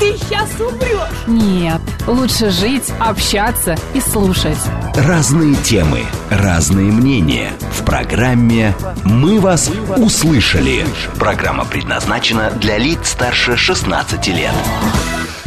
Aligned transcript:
ты 0.00 0.16
сейчас 0.16 0.48
умрешь. 0.58 1.26
Нет, 1.26 1.80
лучше 2.06 2.50
жить, 2.50 2.90
общаться 2.98 3.76
и 3.94 4.00
слушать. 4.00 4.56
Разные 4.96 5.54
темы, 5.56 6.00
разные 6.30 6.90
мнения. 6.90 7.52
В 7.78 7.84
программе 7.84 8.74
«Мы 9.04 9.38
вас 9.38 9.70
услышали». 9.98 10.86
Программа 11.18 11.66
предназначена 11.66 12.50
для 12.50 12.78
лиц 12.78 13.10
старше 13.10 13.56
16 13.56 14.26
лет. 14.28 14.54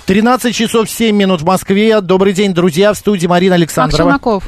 13 0.05 0.55
часов 0.55 0.89
7 0.89 1.15
минут 1.15 1.41
в 1.41 1.45
Москве. 1.45 1.99
Добрый 2.01 2.33
день, 2.33 2.53
друзья. 2.53 2.93
В 2.93 2.97
студии 2.97 3.25
Марина 3.25 3.55
Макс 3.55 3.61
Александрова. 3.61 4.11
Челноков. 4.11 4.43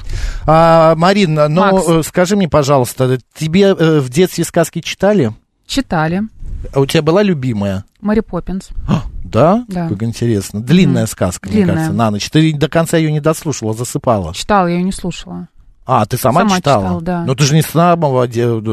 А, 0.45 0.95
Марин, 0.95 1.33
ну 1.33 1.49
Макс. 1.49 1.87
э, 1.87 2.03
скажи 2.05 2.35
мне, 2.35 2.47
пожалуйста, 2.47 3.17
тебе 3.33 3.69
э, 3.69 3.99
в 3.99 4.09
детстве 4.09 4.43
сказки 4.43 4.81
читали? 4.81 5.33
Читали. 5.65 6.23
А 6.73 6.79
у 6.79 6.85
тебя 6.85 7.01
была 7.01 7.23
любимая? 7.23 7.85
Мэри 8.01 8.19
Поппинс. 8.21 8.69
А, 8.87 9.03
да? 9.23 9.65
Да. 9.67 9.89
Как 9.89 10.03
интересно. 10.03 10.61
Длинная 10.61 11.03
Мгм. 11.03 11.09
сказка, 11.09 11.47
мне 11.49 11.57
Длинная. 11.57 11.75
кажется, 11.75 11.93
на 11.93 12.11
ночь. 12.11 12.29
Ты 12.29 12.53
до 12.53 12.67
конца 12.69 12.97
ее 12.97 13.11
не 13.11 13.19
дослушала, 13.19 13.73
засыпала. 13.73 14.33
Читала, 14.33 14.67
я 14.67 14.75
ее 14.75 14.83
не 14.83 14.91
слушала. 14.91 15.47
А, 15.87 16.05
ты 16.05 16.17
сама, 16.17 16.41
Сама 16.41 16.57
читала? 16.57 16.83
читала, 16.83 17.01
да. 17.01 17.23
Ну 17.25 17.35
ты 17.35 17.43
же 17.43 17.53
не 17.53 17.61
с 17.61 17.67
самого 17.67 18.27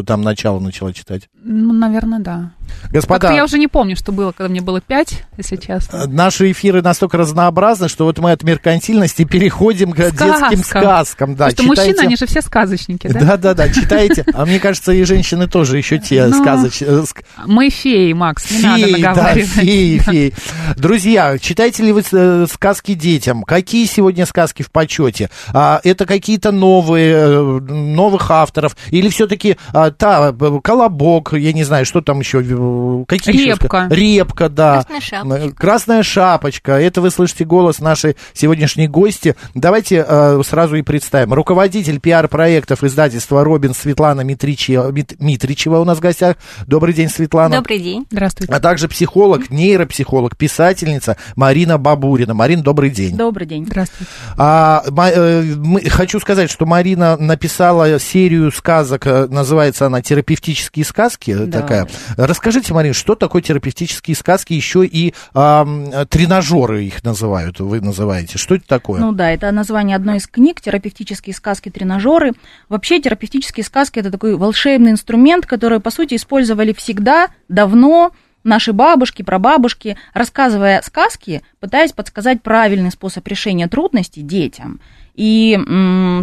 там 0.04 0.22
начала 0.22 0.58
начала 0.60 0.92
читать. 0.94 1.28
Ну, 1.44 1.72
наверное, 1.72 2.20
да. 2.20 2.50
Господа, 2.90 3.20
Как-то 3.20 3.36
я 3.36 3.44
уже 3.44 3.58
не 3.58 3.68
помню, 3.68 3.96
что 3.96 4.12
было, 4.12 4.32
когда 4.32 4.48
мне 4.48 4.60
было 4.60 4.80
пять, 4.80 5.24
если 5.36 5.56
честно. 5.56 5.96
э, 5.98 6.06
наши 6.06 6.50
эфиры 6.52 6.80
настолько 6.82 7.18
разнообразны, 7.18 7.88
что 7.88 8.04
вот 8.04 8.18
мы 8.18 8.32
от 8.32 8.42
меркантильности 8.44 9.24
переходим 9.24 9.92
к 9.92 9.96
детским 9.96 10.62
сказкам. 10.64 11.34
Да, 11.34 11.48
Потому 11.48 11.74
что 11.74 11.82
читайте- 11.82 11.90
мужчины, 11.92 12.06
они 12.06 12.16
же 12.16 12.26
все 12.26 12.40
сказочники, 12.42 13.08
да? 13.08 13.20
Да, 13.20 13.36
да, 13.36 13.54
да, 13.54 13.68
читаете. 13.68 14.24
А 14.34 14.46
мне 14.46 14.58
кажется, 14.58 14.92
и 14.92 15.02
женщины 15.04 15.48
тоже 15.48 15.76
еще 15.78 15.98
те 15.98 16.26
Ну, 16.26 16.42
сказочные. 16.42 17.04
Мы 17.46 17.68
феи, 17.70 18.12
Макс, 18.14 18.50
не 18.50 18.62
надо 18.62 18.86
наговаривать. 18.86 19.48
феи, 19.50 19.98
феи. 20.02 20.34
Друзья, 20.76 21.38
читаете 21.38 21.82
ли 21.82 21.92
вы 21.92 22.02
э, 22.10 22.46
сказки 22.50 22.94
детям? 22.94 23.42
Какие 23.42 23.84
сегодня 23.86 24.26
сказки 24.26 24.62
в 24.62 24.70
почете? 24.70 25.28
А, 25.52 25.80
это 25.84 26.06
какие-то 26.06 26.52
новые, 26.52 27.14
э, 27.14 27.40
новых 27.60 28.30
авторов? 28.30 28.76
Или 28.90 29.08
все-таки 29.08 29.56
та, 29.72 30.30
э, 30.38 30.60
Я 31.36 31.52
не 31.52 31.64
знаю, 31.64 31.84
что 31.86 32.00
там 32.00 32.20
еще? 32.20 32.40
э, 32.42 33.04
Какие 33.06 33.34
еще 33.34 33.44
Репка. 33.50 33.66
ска- 33.90 33.94
Репка, 33.94 34.48
да. 34.48 34.82
Красная 34.84 35.00
шапочка. 35.00 35.56
Красная 35.56 36.02
шапочка. 36.02 36.72
Это 36.72 37.00
вы 37.00 37.10
слышите 37.10 37.44
голос 37.44 37.80
нашей 37.80 38.16
сегодняшней 38.32 38.88
гости. 38.88 39.34
Давайте 39.54 40.04
э, 40.06 40.40
сразу 40.46 40.76
и 40.76 40.82
представим. 40.82 41.32
Руководитель 41.34 42.00
пиар-проектов 42.00 42.84
издательства 42.84 43.44
«Робин» 43.44 43.74
Светлана 43.74 44.22
Митричева, 44.22 44.90
Мит- 44.90 45.16
Митричева 45.20 45.78
у 45.78 45.84
нас 45.84 45.98
в 45.98 46.00
гостях. 46.00 46.36
Добрый 46.66 46.94
день, 46.94 47.08
Светлана. 47.08 47.56
Добрый 47.56 47.78
день. 47.78 48.06
Здравствуйте. 48.10 48.52
А 48.52 48.60
также 48.60 48.88
психолог, 48.88 49.50
нейропсихолог, 49.50 50.36
писательница 50.36 51.16
Марина 51.36 51.78
Бабурина. 51.78 52.34
Марин, 52.34 52.62
добрый 52.62 52.90
день. 52.90 53.16
Добрый 53.16 53.46
день. 53.46 53.66
Здравствуйте. 53.66 54.10
А, 54.36 54.82
ма- 54.90 55.10
э, 55.10 55.42
мы- 55.56 55.80
хочу 55.88 56.20
сказать, 56.20 56.50
что 56.50 56.66
Марина 56.66 57.16
написала 57.16 57.98
серию 57.98 58.50
сказок, 58.52 59.06
э, 59.06 59.26
называется 59.28 59.86
она 59.86 60.02
«Терапевтические 60.02 60.84
сказки». 60.84 61.21
Э, 61.28 61.46
Да. 61.46 61.60
Такая. 61.60 61.88
Расскажите, 62.16 62.74
Марин, 62.74 62.92
что 62.94 63.14
такое 63.14 63.42
терапевтические 63.42 64.16
сказки? 64.16 64.52
Еще 64.52 64.84
и 64.84 65.14
ам, 65.34 65.90
тренажеры 66.08 66.84
их 66.84 67.04
называют, 67.04 67.60
вы 67.60 67.80
называете. 67.80 68.38
Что 68.38 68.56
это 68.56 68.66
такое? 68.66 69.00
Ну 69.00 69.12
да, 69.12 69.30
это 69.30 69.50
название 69.50 69.96
одной 69.96 70.18
из 70.18 70.26
книг 70.26 70.60
«Терапевтические 70.60 71.34
сказки-тренажеры». 71.34 72.32
Вообще 72.68 73.00
терапевтические 73.00 73.64
сказки– 73.64 73.98
это 74.00 74.10
такой 74.10 74.36
волшебный 74.36 74.90
инструмент, 74.92 75.46
который, 75.46 75.80
по 75.80 75.90
сути, 75.90 76.16
использовали 76.16 76.72
всегда, 76.72 77.28
давно, 77.48 78.12
наши 78.44 78.72
бабушки, 78.72 79.22
прабабушки, 79.22 79.96
рассказывая 80.14 80.82
сказки, 80.82 81.42
пытаясь 81.60 81.92
подсказать 81.92 82.42
правильный 82.42 82.90
способ 82.90 83.26
решения 83.28 83.68
трудностей 83.68 84.22
детям. 84.22 84.80
И, 85.14 85.58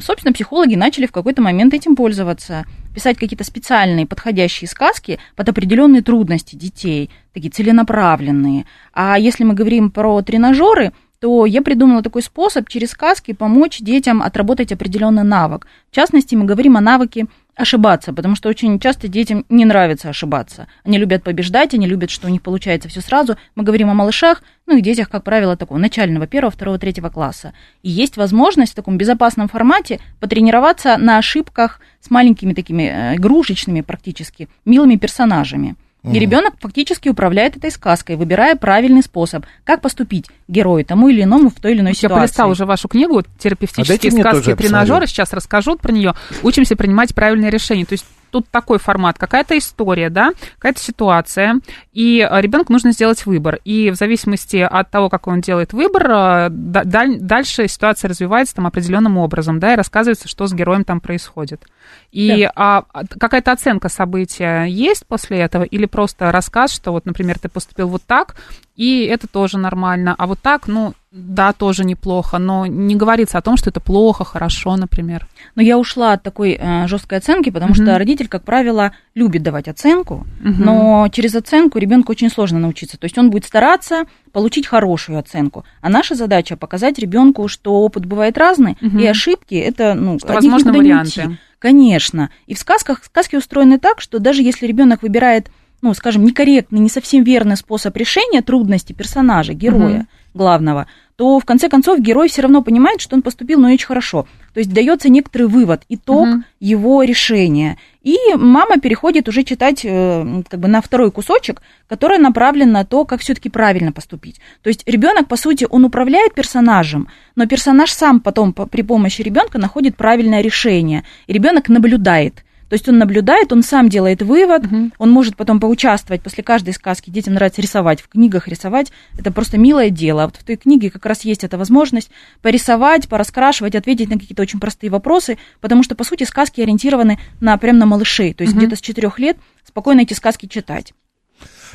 собственно, 0.01 0.33
психологи 0.33 0.75
начали 0.75 1.05
в 1.05 1.11
какой-то 1.11 1.41
момент 1.41 1.73
этим 1.73 1.95
пользоваться, 1.95 2.65
писать 2.99 3.17
какие-то 3.17 3.45
специальные 3.45 4.05
подходящие 4.05 4.67
сказки 4.67 5.19
под 5.37 5.47
определенные 5.47 6.01
трудности 6.01 6.57
детей, 6.57 7.09
такие 7.33 7.49
целенаправленные. 7.49 8.65
А 8.93 9.17
если 9.17 9.45
мы 9.45 9.53
говорим 9.53 9.89
про 9.89 10.21
тренажеры, 10.21 10.91
то 11.21 11.45
я 11.45 11.61
придумала 11.61 12.03
такой 12.03 12.21
способ 12.23 12.67
через 12.67 12.89
сказки 12.91 13.31
помочь 13.31 13.79
детям 13.79 14.21
отработать 14.21 14.73
определенный 14.73 15.23
навык. 15.23 15.65
В 15.89 15.95
частности, 15.95 16.35
мы 16.35 16.43
говорим 16.43 16.75
о 16.75 16.81
навыке 16.81 17.27
ошибаться, 17.55 18.13
потому 18.13 18.35
что 18.35 18.49
очень 18.49 18.79
часто 18.79 19.07
детям 19.07 19.45
не 19.49 19.65
нравится 19.65 20.09
ошибаться. 20.09 20.67
Они 20.83 20.97
любят 20.97 21.23
побеждать, 21.23 21.73
они 21.73 21.87
любят, 21.87 22.09
что 22.09 22.27
у 22.27 22.29
них 22.29 22.41
получается 22.41 22.87
все 22.87 23.01
сразу. 23.01 23.37
Мы 23.55 23.63
говорим 23.63 23.89
о 23.89 23.93
малышах, 23.93 24.41
ну 24.65 24.77
и 24.77 24.81
детях, 24.81 25.09
как 25.09 25.23
правило, 25.23 25.57
такого 25.57 25.77
начального, 25.77 26.25
первого, 26.25 26.51
второго, 26.51 26.79
третьего 26.79 27.09
класса. 27.09 27.53
И 27.83 27.89
есть 27.89 28.17
возможность 28.17 28.71
в 28.71 28.75
таком 28.75 28.97
безопасном 28.97 29.49
формате 29.49 29.99
потренироваться 30.19 30.97
на 30.97 31.17
ошибках 31.17 31.81
с 31.99 32.09
маленькими 32.09 32.53
такими 32.53 32.83
э, 32.83 33.15
игрушечными 33.15 33.81
практически, 33.81 34.47
милыми 34.63 34.95
персонажами. 34.95 35.75
И 36.03 36.17
ребенок 36.17 36.53
фактически 36.59 37.09
управляет 37.09 37.57
этой 37.57 37.71
сказкой, 37.71 38.15
выбирая 38.15 38.55
правильный 38.55 39.03
способ, 39.03 39.45
как 39.65 39.81
поступить 39.81 40.27
герою 40.47 40.85
тому 40.85 41.09
или 41.09 41.23
иному 41.23 41.49
в 41.49 41.55
той 41.55 41.73
или 41.73 41.81
иной 41.81 41.91
Я 41.91 41.95
ситуации. 41.95 42.19
полистала 42.21 42.51
уже 42.51 42.65
вашу 42.65 42.87
книгу 42.87 43.19
А 43.19 43.23
«Терапевтические 43.37 44.11
тоже, 44.11 44.21
сказки 44.21 44.47
я 44.47 44.53
и 44.53 44.57
тренажеры». 44.57 45.07
Сейчас 45.07 45.33
расскажу 45.33 45.77
про 45.77 45.91
нее. 45.91 46.13
Учимся 46.41 46.77
принимать 46.77 47.13
правильные 47.13 47.49
решения. 47.51 47.85
То 47.85 47.93
есть 47.93 48.05
тут 48.29 48.47
такой 48.49 48.79
формат, 48.79 49.17
какая-то 49.17 49.57
история, 49.57 50.09
да, 50.09 50.31
какая-то 50.55 50.79
ситуация, 50.79 51.59
и 51.93 52.27
ребенку 52.31 52.71
нужно 52.73 52.91
сделать 52.91 53.25
выбор. 53.25 53.59
И 53.65 53.89
в 53.91 53.95
зависимости 53.95 54.57
от 54.57 54.89
того, 54.89 55.09
как 55.09 55.27
он 55.27 55.41
делает 55.41 55.73
выбор, 55.73 56.03
э, 56.09 56.47
да- 56.49 56.83
даль- 56.83 57.19
дальше 57.19 57.67
ситуация 57.67 58.09
развивается 58.09 58.55
там 58.55 58.67
определенным 58.67 59.17
образом, 59.17 59.59
да, 59.59 59.73
и 59.73 59.77
рассказывается, 59.77 60.27
что 60.27 60.47
с 60.47 60.53
героем 60.53 60.83
там 60.83 61.01
происходит. 61.01 61.65
И 62.11 62.49
а, 62.55 62.83
а, 62.93 63.03
какая-то 63.07 63.51
оценка 63.51 63.89
события 63.89 64.63
есть 64.63 65.05
после 65.07 65.39
этого, 65.39 65.63
или 65.63 65.85
просто 65.85 66.31
рассказ, 66.31 66.73
что 66.73 66.91
вот, 66.91 67.05
например, 67.05 67.37
ты 67.39 67.49
поступил 67.49 67.87
вот 67.87 68.03
так, 68.03 68.35
и 68.79 69.03
это 69.03 69.27
тоже 69.27 69.57
нормально, 69.57 70.15
а 70.17 70.25
вот 70.25 70.39
так, 70.41 70.67
ну, 70.67 70.93
да, 71.11 71.51
тоже 71.53 71.83
неплохо, 71.83 72.37
но 72.37 72.65
не 72.65 72.95
говорится 72.95 73.37
о 73.37 73.41
том, 73.41 73.57
что 73.57 73.71
это 73.71 73.79
плохо, 73.81 74.23
хорошо, 74.23 74.77
например. 74.77 75.27
Но 75.55 75.61
я 75.61 75.77
ушла 75.77 76.13
от 76.13 76.23
такой 76.23 76.57
э, 76.57 76.87
жесткой 76.87 77.17
оценки, 77.17 77.49
потому 77.49 77.73
Мгм. 77.73 77.83
что 77.83 77.97
родитель, 77.97 78.27
как 78.29 78.43
правило, 78.43 78.91
любит 79.15 79.43
давать 79.43 79.67
оценку, 79.67 80.25
Мгм. 80.39 80.63
но 80.63 81.07
через 81.11 81.35
оценку 81.35 81.77
ребенку 81.79 82.11
очень 82.13 82.29
сложно 82.29 82.59
научиться. 82.59 82.97
То 82.97 83.05
есть 83.05 83.17
он 83.17 83.31
будет 83.31 83.43
стараться 83.45 84.03
получить 84.31 84.65
хорошую 84.67 85.19
оценку. 85.19 85.65
А 85.81 85.89
наша 85.89 86.15
задача 86.15 86.55
показать 86.55 86.99
ребенку, 86.99 87.47
что 87.49 87.73
опыт 87.81 88.05
бывает 88.05 88.37
разный, 88.37 88.77
Мгм. 88.79 88.99
и 88.99 89.05
ошибки 89.07 89.55
это, 89.55 89.95
ну, 89.95 90.19
Что 90.19 90.39
не 90.39 90.49
варианты. 90.49 91.21
уйти. 91.27 91.37
Конечно. 91.59 92.29
И 92.47 92.53
в 92.53 92.59
сказках 92.59 93.03
сказки 93.03 93.35
устроены 93.35 93.79
так, 93.79 93.99
что 93.99 94.19
даже 94.19 94.41
если 94.43 94.65
ребенок 94.65 95.01
выбирает, 95.01 95.51
ну, 95.81 95.93
скажем, 95.93 96.23
некорректный, 96.23 96.79
не 96.79 96.89
совсем 96.89 97.23
верный 97.23 97.57
способ 97.57 97.95
решения 97.97 98.41
трудности 98.41 98.93
персонажа, 98.93 99.53
героя 99.53 99.97
Мгм. 99.99 100.07
главного, 100.33 100.87
то 101.15 101.39
в 101.39 101.45
конце 101.45 101.67
концов 101.69 101.99
герой 101.99 102.29
все 102.29 102.41
равно 102.43 102.61
понимает, 102.61 103.01
что 103.01 103.15
он 103.15 103.21
поступил, 103.21 103.59
ну, 103.59 103.67
очень 103.73 103.85
хорошо. 103.87 104.25
То 104.53 104.59
есть 104.61 104.71
дается 104.73 105.09
некоторый 105.09 105.47
вывод, 105.47 105.81
итог 105.89 106.27
Мгм. 106.27 106.45
его 106.61 107.03
решения. 107.03 107.77
И 108.03 108.15
мама 108.35 108.77
переходит 108.79 109.27
уже 109.27 109.43
читать 109.43 109.81
э, 109.83 110.43
как 110.49 110.59
бы 110.61 110.67
на 110.69 110.81
второй 110.81 111.11
кусочек, 111.11 111.61
который 111.89 112.17
направлен 112.19 112.71
на 112.71 112.85
то, 112.85 113.03
как 113.03 113.19
все-таки 113.19 113.49
правильно 113.49 113.91
поступить. 113.91 114.39
То 114.63 114.69
есть 114.69 114.83
ребенок, 114.87 115.27
по 115.27 115.35
сути, 115.35 115.67
он 115.69 115.83
управляет 115.83 116.33
персонажем, 116.33 117.09
но 117.35 117.45
персонаж 117.45 117.91
сам 117.91 118.21
потом 118.21 118.53
по- 118.53 118.65
при 118.65 118.81
помощи 118.81 119.21
ребенка 119.21 119.57
находит 119.59 119.97
правильное 119.97 120.41
решение. 120.41 121.03
И 121.27 121.33
ребенок 121.33 121.67
наблюдает. 121.69 122.45
То 122.69 122.75
есть 122.75 122.87
он 122.87 122.97
наблюдает, 122.99 123.51
он 123.51 123.63
сам 123.63 123.89
делает 123.89 124.21
вывод, 124.21 124.63
Мгм. 124.63 124.93
он 124.99 125.09
может 125.09 125.35
потом 125.35 125.59
поучаствовать 125.59 126.21
после 126.21 126.43
каждой 126.43 126.73
сказки. 126.73 127.09
Детям 127.09 127.33
нравится 127.33 127.61
рисовать, 127.61 128.01
в 128.01 128.07
книгах 128.07 128.47
рисовать. 128.47 128.91
Это 129.17 129.31
просто 129.31 129.57
милое 129.57 129.89
дело. 129.89 130.25
Вот 130.25 130.37
в 130.37 130.43
той 130.43 130.55
книге 130.55 130.91
как 130.91 131.05
раз 131.05 131.25
есть 131.25 131.43
эта 131.43 131.57
возможность 131.57 132.11
порисовать, 132.41 133.09
пораскрашивать, 133.09 133.75
ответить 133.75 134.09
на 134.09 134.19
какие-то 134.19 134.41
очень 134.43 134.59
простые 134.59 134.91
вопросы, 134.91 135.37
потому 135.61 135.83
что, 135.83 135.95
по 135.95 136.03
сути, 136.03 136.23
сказки 136.23 136.61
ориентированы 136.61 137.19
на 137.39 137.57
прям 137.57 137.79
на 137.79 137.85
малышей. 137.87 138.33
То 138.33 138.43
есть 138.43 138.53
Мгм. 138.53 138.65
где-то 138.65 138.75
с 138.77 138.81
четырех 138.81 139.19
лет 139.19 139.37
спокойно 139.67 140.01
эти 140.01 140.13
сказки 140.13 140.45
читать. 140.45 140.93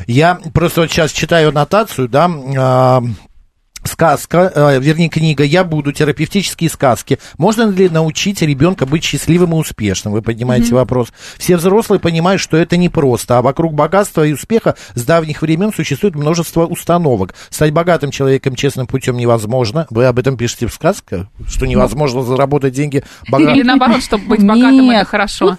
Я 0.07 0.41
просто 0.53 0.83
вот 0.83 0.91
сейчас 0.91 1.13
читаю 1.13 1.49
аннотацию, 1.51 2.09
да, 2.09 2.31
а, 2.57 3.03
сказка, 3.95 4.51
э, 4.53 4.81
вернее, 4.81 5.09
книга 5.09 5.45
«Я 5.45 5.63
буду. 5.63 5.93
Терапевтические 5.93 6.69
сказки». 6.69 7.21
Можно 7.39 7.71
ли 7.71 7.89
научить 7.89 8.43
ребенка 8.43 8.87
быть 8.87 9.05
счастливым 9.05 9.53
и 9.53 9.55
успешным? 9.55 10.13
Вы 10.13 10.21
поднимаете 10.21 10.75
вопрос. 10.75 11.13
Все 11.39 11.57
взрослые 11.57 12.01
понимают, 12.01 12.41
что 12.41 12.57
это 12.57 12.77
непросто, 12.77 13.39
а 13.39 13.43
вокруг 13.43 13.73
богатства 13.73 14.27
и 14.27 14.33
успеха 14.33 14.75
с 14.95 15.05
давних 15.05 15.43
времен 15.43 15.73
существует 15.73 16.17
множество 16.17 16.67
установок. 16.67 17.35
Стать 17.51 17.73
богатым 17.73 18.11
человеком 18.11 18.57
честным 18.57 18.89
путем 18.89 19.17
невозможно. 19.17 19.87
Вы 19.91 20.07
об 20.07 20.19
этом 20.19 20.37
пишете 20.37 20.67
в 20.67 20.75
сказке, 20.75 21.29
что 21.49 21.67
невозможно 21.67 22.25
заработать 22.25 22.75
деньги 22.75 23.05
богатым. 23.29 23.55
Или 23.55 23.63
наоборот, 23.63 24.03
чтобы 24.03 24.25
быть 24.27 24.45
богатым, 24.45 24.91
это 24.91 25.05
хорошо. 25.05 25.57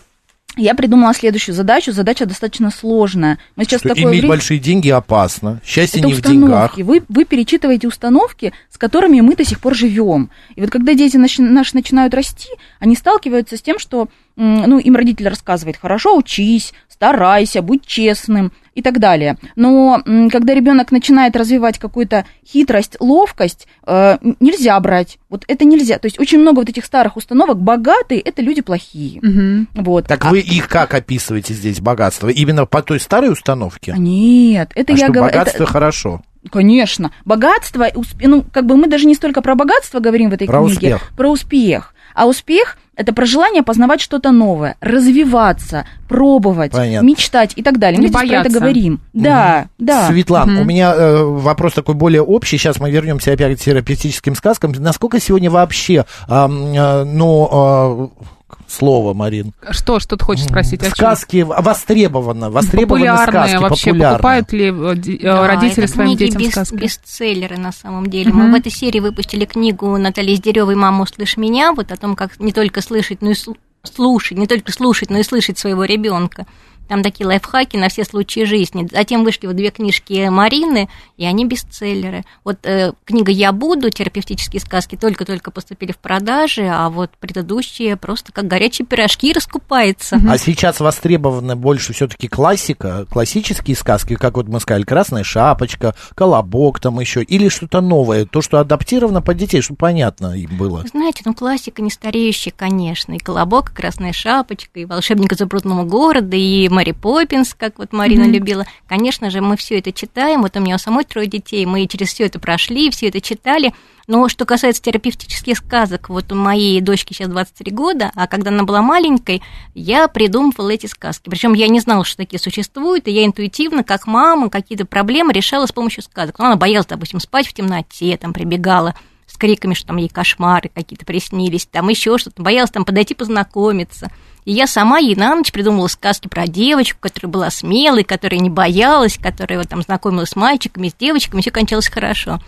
Я 0.57 0.73
придумала 0.75 1.13
следующую 1.13 1.55
задачу. 1.55 1.91
Задача 1.91 2.25
достаточно 2.25 2.71
сложная. 2.71 3.37
Мы 3.55 3.65
сейчас 3.65 3.81
Что 3.81 3.89
такое 3.89 4.03
иметь 4.05 4.19
время- 4.21 4.29
большие 4.29 4.59
деньги 4.59 4.89
опасно. 4.89 5.59
Счастье 5.65 5.99
это 5.99 6.07
не 6.07 6.13
в 6.13 6.21
деньгах. 6.21 6.71
установки. 6.73 6.81
Вы, 6.81 7.03
вы 7.09 7.25
перечитываете 7.25 7.87
установки, 7.87 8.53
с 8.69 8.77
которыми 8.77 9.21
мы 9.21 9.35
до 9.35 9.43
сих 9.43 9.59
пор 9.59 9.75
живем. 9.75 10.29
И 10.55 10.61
вот 10.61 10.69
когда 10.71 10.93
дети 10.93 11.17
нач- 11.17 11.41
наши 11.41 11.75
начинают 11.75 12.13
расти, 12.13 12.49
они 12.79 12.95
сталкиваются 12.95 13.57
с 13.57 13.61
тем, 13.61 13.79
что 13.79 14.07
ну, 14.37 14.79
им 14.79 14.95
родитель 14.95 15.29
рассказывает, 15.29 15.77
хорошо 15.77 16.17
учись, 16.17 16.73
старайся, 16.89 17.61
будь 17.61 17.85
честным 17.85 18.51
и 18.75 18.81
так 18.81 18.99
далее. 18.99 19.37
Но 19.55 20.01
когда 20.31 20.53
ребенок 20.53 20.91
начинает 20.91 21.35
развивать 21.35 21.79
какую-то 21.79 22.25
хитрость, 22.45 22.97
ловкость, 22.99 23.67
э, 23.87 24.17
нельзя 24.39 24.79
брать. 24.79 25.17
Вот 25.29 25.45
это 25.47 25.65
нельзя. 25.65 25.97
То 25.97 26.05
есть 26.05 26.19
очень 26.19 26.39
много 26.39 26.59
вот 26.59 26.69
этих 26.69 26.85
старых 26.85 27.17
установок. 27.17 27.57
Богатые– 27.59 28.19
это 28.21 28.41
люди 28.41 28.61
плохие. 28.61 29.19
Мгм. 29.21 29.67
Вот. 29.73 30.07
Так 30.07 30.25
А- 30.25 30.29
вы 30.29 30.41
их 30.41 30.67
как 30.67 30.93
описываете 30.93 31.53
здесь, 31.53 31.79
богатство? 31.79 32.27
Именно 32.29 32.65
по 32.65 32.81
той 32.83 32.99
старой 32.99 33.31
установке? 33.31 33.95
Нет, 33.97 34.71
это 34.75 34.93
а 34.93 34.95
я 34.97 35.07
говорю. 35.09 35.29
это- 35.29 35.39
богатство 35.39 35.65
хорошо. 35.65 36.21
Конечно. 36.51 37.11
Богатство, 37.23 37.89
усп- 37.91 38.17
ну, 38.21 38.43
как 38.43 38.65
бы 38.67 38.77
мы 38.77 38.87
даже 38.87 39.07
не 39.07 39.15
столько 39.15 39.41
про 39.41 39.55
богатство 39.55 39.99
говорим 39.99 40.29
в 40.29 40.33
этой 40.33 40.45
Про 40.47 40.59
книге, 40.65 40.73
успех. 40.95 41.11
про 41.17 41.29
успех. 41.31 41.95
А 42.13 42.27
успех 42.27 42.77
это 42.95 43.13
про 43.13 43.25
желание 43.25 43.63
познавать 43.63 44.01
что-то 44.01 44.31
новое, 44.31 44.75
развиваться, 44.81 45.85
пробовать, 46.07 46.71
Понятно. 46.71 47.05
мечтать 47.05 47.53
и 47.55 47.63
так 47.63 47.77
далее. 47.79 47.97
Не 47.99 48.03
мы 48.07 48.09
здесь 48.09 48.19
про 48.19 48.25
это 48.25 48.33
бояться. 48.43 48.59
говорим. 48.59 49.01
Да, 49.13 49.67
да. 49.79 50.07
Светлана, 50.07 50.53
Мгм. 50.53 50.61
у 50.61 50.63
меня 50.65 50.93
э, 50.95 51.23
вопрос 51.23 51.73
такой 51.73 51.95
более 51.95 52.21
общий. 52.21 52.57
Сейчас 52.57 52.79
мы 52.79 52.91
вернемся 52.91 53.33
опять 53.33 53.57
к 53.57 53.61
терапевтическим 53.61 54.35
сказкам. 54.35 54.71
Насколько 54.77 55.19
сегодня 55.19 55.49
вообще, 55.49 56.05
ам, 56.27 56.73
э, 56.73 57.03
ну, 57.03 58.09
э, 58.19 58.44
слово, 58.67 59.13
Марин, 59.13 59.53
Что, 59.71 59.99
что 59.99 60.17
ты 60.17 60.25
хочешь 60.25 60.45
спросить? 60.45 60.81
О 60.81 60.85
чем? 60.85 60.93
сказки 60.95 61.41
востребованы, 61.47 62.49
востребованы 62.49 63.05
популярные 63.05 63.27
сказки, 63.47 63.57
вообще 63.63 63.89
популярные. 63.91 64.11
покупают 64.17 64.51
ли 64.53 64.65
э, 64.65 64.95
э, 65.19 65.23
Да, 65.23 65.47
родители 65.47 65.85
своим 65.87 66.09
книги 66.09 66.25
детям 66.25 66.41
бес- 66.41 66.51
сказки? 66.51 66.75
бестселлеры 66.75 67.57
на 67.57 67.71
самом 67.71 68.09
деле. 68.09 68.31
Мгм. 68.31 68.39
Мы 68.39 68.51
в 68.51 68.55
этой 68.55 68.71
серии 68.71 68.99
выпустили 68.99 69.45
книгу 69.45 69.97
Натальи 69.97 70.35
Сдеревой 70.35 70.75
«Мама, 70.75 71.03
услышь 71.03 71.37
меня», 71.37 71.73
вот 71.73 71.91
о 71.91 71.97
том, 71.97 72.15
как 72.15 72.39
не 72.39 72.53
только 72.53 72.81
слышать, 72.81 73.21
но 73.21 73.31
и 73.31 73.33
слу- 73.33 73.57
слушать, 73.83 74.37
не 74.37 74.47
только 74.47 74.71
слушать, 74.71 75.09
но 75.09 75.17
и 75.19 75.23
слышать 75.23 75.57
своего 75.59 75.83
ребенка. 75.83 76.45
Там 76.87 77.03
такие 77.03 77.25
лайфхаки 77.25 77.77
на 77.77 77.89
все 77.89 78.03
случаи 78.03 78.45
жизни. 78.45 78.87
Затем 78.91 79.23
вышли 79.23 79.47
вот 79.47 79.55
две 79.55 79.71
книжки 79.71 80.27
Марины, 80.29 80.89
и 81.17 81.25
они 81.25 81.45
бестселлеры. 81.45 82.23
Вот 82.43 82.57
э, 82.63 82.93
книга 83.05 83.31
«Я 83.31 83.51
буду», 83.51 83.89
терапевтические 83.89 84.59
сказки, 84.59 84.95
только-только 84.95 85.51
поступили 85.51 85.91
в 85.91 85.97
продажи, 85.97 86.67
а 86.67 86.89
вот 86.89 87.11
предыдущие 87.19 87.95
просто 87.97 88.31
как 88.31 88.47
горячие 88.47 88.85
пирожки 88.85 89.33
раскупается. 89.33 90.19
А 90.27 90.37
сейчас 90.37 90.79
востребована 90.79 91.55
больше 91.55 91.93
все-таки 91.93 92.27
классика, 92.27 93.05
классические 93.09 93.75
сказки, 93.75 94.15
как 94.15 94.35
вот 94.35 94.47
мы 94.47 94.59
сказали, 94.59 94.83
Красная 94.83 95.23
шапочка, 95.23 95.95
Колобок 96.15 96.79
там 96.79 96.99
еще, 96.99 97.23
или 97.23 97.49
что-то 97.49 97.81
новое, 97.81 98.25
то, 98.25 98.41
что 98.41 98.59
адаптировано 98.59 99.21
под 99.21 99.37
детей, 99.37 99.61
чтобы 99.61 99.77
понятно 99.77 100.33
им 100.37 100.57
было. 100.57 100.83
Знаете, 100.87 101.23
ну 101.25 101.33
классика 101.33 101.81
не 101.81 101.89
стареющая, 101.89 102.53
конечно. 102.55 103.13
И 103.13 103.17
«Колобок», 103.17 103.71
и 103.71 103.73
«Красная 103.73 104.13
шапочка», 104.13 104.79
и 104.79 104.85
«Волшебник 104.85 105.33
изумрудного 105.33 105.83
города», 105.83 106.35
и 106.35 106.69
«Мэри 106.75 106.91
Поппинс», 106.91 107.53
как 107.53 107.79
вот 107.79 107.93
Марина 107.93 108.25
Мгм. 108.25 108.33
любила. 108.33 108.65
Конечно 108.87 109.29
же, 109.29 109.41
мы 109.41 109.57
все 109.57 109.79
это 109.79 109.91
читаем. 109.91 110.41
Вот 110.41 110.55
у 110.55 110.59
меня 110.59 110.75
у 110.75 110.77
самой 110.77 111.03
трое 111.05 111.27
детей, 111.27 111.65
мы 111.65 111.87
через 111.87 112.09
все 112.09 112.25
это 112.25 112.39
прошли, 112.39 112.89
все 112.91 113.07
это 113.07 113.21
читали. 113.21 113.73
Но 114.07 114.29
что 114.29 114.45
касается 114.45 114.83
терапевтических 114.83 115.57
сказок, 115.57 116.09
вот 116.09 116.31
у 116.31 116.35
моей 116.35 116.79
дочки 116.81 117.13
сейчас 117.13 117.27
23 117.27 117.71
года, 117.71 118.11
а 118.15 118.27
когда 118.27 118.51
она 118.51 118.63
была 118.63 118.83
маленькой, 118.83 119.41
я 119.73 120.07
придумывала 120.07 120.69
эти 120.69 120.85
сказки. 120.85 121.27
Причем 121.29 121.53
я 121.53 121.67
не 121.67 121.79
знала, 121.79 122.05
что 122.05 122.17
такие 122.17 122.39
существуют, 122.39 123.07
и 123.07 123.11
я 123.11 123.25
интуитивно, 123.25 123.83
как 123.83 124.05
мама, 124.05 124.49
какие-то 124.49 124.85
проблемы 124.85 125.33
решала 125.33 125.65
с 125.65 125.71
помощью 125.71 126.03
сказок. 126.03 126.37
Ну, 126.37 126.45
она 126.45 126.55
боялась, 126.55 126.85
допустим, 126.85 127.19
спать 127.19 127.47
в 127.47 127.53
темноте, 127.53 128.15
там 128.17 128.31
прибегала 128.31 128.93
с 129.25 129.37
криками, 129.37 129.73
что 129.73 129.87
там 129.87 129.97
ей 129.97 130.07
кошмары 130.09 130.69
какие-то 130.73 131.03
приснились, 131.03 131.65
там 131.65 131.89
еще 131.89 132.19
что-то, 132.19 132.43
боялась 132.43 132.69
там 132.69 132.85
подойти 132.85 133.15
познакомиться. 133.15 134.11
И 134.45 134.53
я 134.53 134.67
сама 134.67 134.99
ей 134.99 135.15
на 135.15 135.35
ночь 135.35 135.51
придумала 135.51 135.87
сказки 135.87 136.27
про 136.27 136.47
девочку, 136.47 136.99
которая 137.01 137.31
была 137.31 137.49
смелой, 137.49 138.03
которая 138.03 138.39
не 138.39 138.51
боялась, 138.51 139.17
которая 139.17 139.59
вот 139.59 139.69
там 139.69 139.81
знакомилась 139.81 140.29
с 140.29 140.35
мальчиками, 140.35 140.89
с 140.89 140.93
девочками, 140.93 141.41
все 141.41 141.51
кончалось 141.51 141.89
хорошо. 141.89 142.39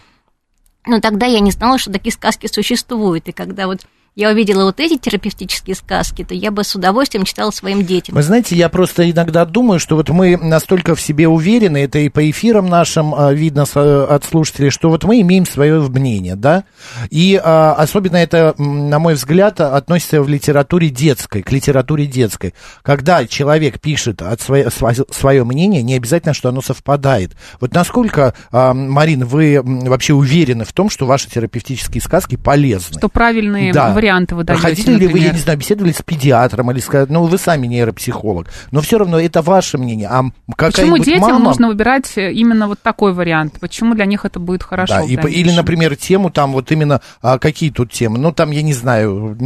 Но 0.85 1.01
тогда 1.01 1.25
я 1.25 1.39
не 1.39 1.51
знала, 1.51 1.79
что 1.79 1.91
такие 1.91 2.13
сказки 2.13 2.47
существуют. 2.47 3.27
И 3.27 3.31
когда 3.31 3.65
вот 3.65 3.85
я 4.17 4.31
увидела 4.31 4.63
вот 4.63 4.79
эти 4.79 4.97
терапевтические 4.97 5.75
сказки, 5.75 6.23
то 6.23 6.33
я 6.33 6.49
бы 6.49 6.63
с 6.63 6.73
удовольствием 6.73 7.23
читала 7.23 7.51
своим 7.51 7.85
детям. 7.85 8.15
Вы 8.15 8.23
знаете, 8.23 8.55
я 8.55 8.67
просто 8.67 9.09
иногда 9.09 9.45
думаю, 9.45 9.79
что 9.79 9.95
вот 9.95 10.09
мы 10.09 10.35
настолько 10.37 10.95
в 10.95 11.01
себе 11.01 11.27
уверены, 11.27 11.77
это 11.83 11.99
и 11.99 12.09
по 12.09 12.27
эфирам 12.27 12.65
нашим 12.65 13.13
а, 13.13 13.31
видно 13.31 13.65
а, 13.75 14.07
от 14.09 14.25
слушателей, 14.25 14.71
что 14.71 14.89
вот 14.89 15.03
мы 15.03 15.21
имеем 15.21 15.45
свое 15.45 15.79
мнение, 15.81 16.35
да, 16.35 16.63
и 17.11 17.39
а, 17.41 17.73
особенно 17.73 18.15
это, 18.17 18.55
на 18.57 18.97
мой 18.97 19.13
взгляд, 19.13 19.61
относится 19.61 20.23
в 20.23 20.27
литературе 20.27 20.89
детской, 20.89 21.43
к 21.43 21.51
литературе 21.51 22.07
детской. 22.07 22.55
Когда 22.81 23.23
человек 23.27 23.79
пишет 23.79 24.23
от 24.23 24.41
свое, 24.41 24.71
свое 25.11 25.43
мнение, 25.43 25.83
не 25.83 25.93
обязательно, 25.93 26.33
что 26.33 26.49
оно 26.49 26.63
совпадает. 26.63 27.33
Вот 27.61 27.71
насколько, 27.71 28.33
а, 28.51 28.73
Марин, 28.73 29.25
вы 29.25 29.61
вообще 29.61 30.15
уверены 30.15 30.65
в 30.65 30.73
том, 30.73 30.89
что 30.89 31.05
ваши 31.05 31.29
терапевтические 31.29 32.01
сказки 32.01 32.35
полезны? 32.35 32.97
Что 32.97 33.09
правильные 33.09 33.71
Да. 33.71 33.93
варианты 33.93 34.06
вы 34.35 34.43
даете, 34.43 34.61
Проходили 34.61 34.95
ли 34.95 35.07
вы, 35.07 35.19
я 35.19 35.31
не 35.31 35.39
знаю, 35.39 35.57
беседовали 35.57 35.91
с 35.91 36.01
педиатром 36.01 36.71
или 36.71 36.79
сказать, 36.79 37.09
ну, 37.09 37.23
вы 37.25 37.37
сами 37.37 37.67
нейропсихолог, 37.67 38.47
но 38.71 38.81
все 38.81 38.97
равно 38.97 39.19
это 39.19 39.41
ваше 39.41 39.77
мнение, 39.77 40.07
а 40.09 40.23
Почему 40.57 40.97
детям 40.97 41.21
мама... 41.21 41.45
нужно 41.45 41.67
выбирать 41.67 42.11
э, 42.17 42.31
именно 42.31 42.67
вот 42.67 42.79
такой 42.81 43.13
вариант? 43.13 43.59
Почему 43.59 43.95
для 43.95 44.05
них 44.05 44.25
это 44.25 44.39
будет 44.39 44.63
хорошо? 44.63 44.95
Да, 44.95 45.03
и, 45.03 45.15
или, 45.15 45.51
например, 45.51 45.95
тему 45.95 46.29
там 46.29 46.53
вот 46.53 46.71
именно, 46.71 47.01
а, 47.21 47.39
какие 47.39 47.69
тут 47.69 47.91
темы, 47.91 48.17
ну, 48.17 48.31
там, 48.31 48.51
я 48.51 48.61
не 48.61 48.73
знаю, 48.73 49.37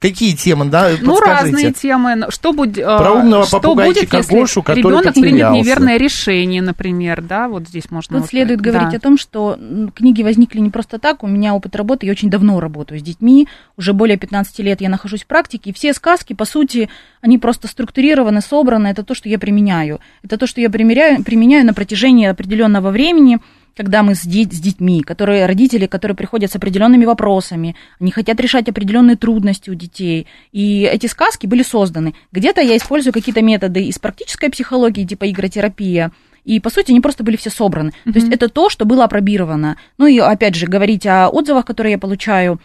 какие 0.00 0.34
темы, 0.34 0.64
да, 0.64 0.90
Ну, 1.00 1.12
подскажите. 1.14 1.44
разные 1.44 1.72
темы. 1.72 2.14
Ну, 2.16 2.30
Что, 2.30 2.52
будет, 2.52 2.78
э, 2.78 2.82
Про 2.82 3.12
умного 3.12 3.44
что 3.44 3.74
будет, 3.74 4.12
если 4.12 4.34
Гошу, 4.34 4.64
ребенок 4.66 5.14
примет 5.14 5.52
неверное 5.52 5.98
решение, 5.98 6.62
например, 6.62 7.22
да, 7.22 7.48
вот 7.48 7.68
здесь 7.68 7.90
можно... 7.90 8.16
Тут 8.16 8.22
вот, 8.22 8.30
следует 8.30 8.60
да. 8.60 8.70
говорить 8.70 8.94
о 8.94 9.00
том, 9.00 9.18
что 9.18 9.58
книги 9.94 10.22
возникли 10.22 10.58
не 10.60 10.70
просто 10.70 10.98
так. 10.98 11.22
У 11.22 11.26
меня 11.26 11.54
опыт 11.54 11.76
работы, 11.76 12.06
я 12.06 12.12
очень 12.12 12.30
давно 12.30 12.58
работаю 12.60 12.98
с 12.98 13.02
детьми. 13.02 13.46
Уже 13.76 13.92
более 13.92 14.16
15 14.16 14.58
лет 14.60 14.80
я 14.80 14.88
нахожусь 14.88 15.22
в 15.24 15.26
практике. 15.26 15.70
И 15.70 15.72
все 15.72 15.92
сказки, 15.92 16.32
по 16.32 16.46
сути, 16.46 16.88
они 17.20 17.38
просто 17.38 17.68
структурированы, 17.68 18.40
собраны. 18.40 18.88
Это 18.88 19.04
то, 19.04 19.14
что 19.14 19.28
я 19.28 19.38
применяю. 19.38 20.00
Это 20.22 20.38
то, 20.38 20.46
что 20.46 20.62
я 20.62 20.70
применяю, 20.70 21.22
применяю 21.22 21.66
на 21.66 21.74
протяжении 21.74 22.26
определенного 22.26 22.90
времени 22.90 23.38
когда 23.76 24.02
мы 24.02 24.14
с, 24.14 24.22
де- 24.22 24.44
с 24.44 24.60
детьми, 24.60 25.02
которые 25.02 25.46
родители, 25.46 25.86
которые 25.86 26.16
приходят 26.16 26.50
с 26.50 26.56
определенными 26.56 27.04
вопросами, 27.04 27.76
они 28.00 28.10
хотят 28.10 28.40
решать 28.40 28.68
определенные 28.68 29.16
трудности 29.16 29.70
у 29.70 29.74
детей. 29.74 30.26
И 30.52 30.82
эти 30.82 31.06
сказки 31.06 31.46
были 31.46 31.62
созданы. 31.62 32.14
Где-то 32.32 32.60
я 32.60 32.76
использую 32.76 33.12
какие-то 33.12 33.42
методы 33.42 33.84
из 33.84 33.98
практической 33.98 34.50
психологии, 34.50 35.04
типа 35.04 35.30
игротерапия, 35.30 36.12
и, 36.44 36.58
по 36.58 36.70
сути, 36.70 36.90
они 36.90 37.00
просто 37.00 37.22
были 37.22 37.36
все 37.36 37.50
собраны. 37.50 37.92
То 38.04 38.18
есть 38.18 38.28
это 38.32 38.48
то, 38.48 38.70
что 38.70 38.84
было 38.84 39.04
опробировано. 39.04 39.76
Ну 39.98 40.06
и, 40.06 40.18
опять 40.18 40.54
же, 40.54 40.66
говорить 40.66 41.06
о 41.06 41.28
отзывах, 41.28 41.64
которые 41.66 41.92
я 41.92 41.98
получаю, 41.98 42.60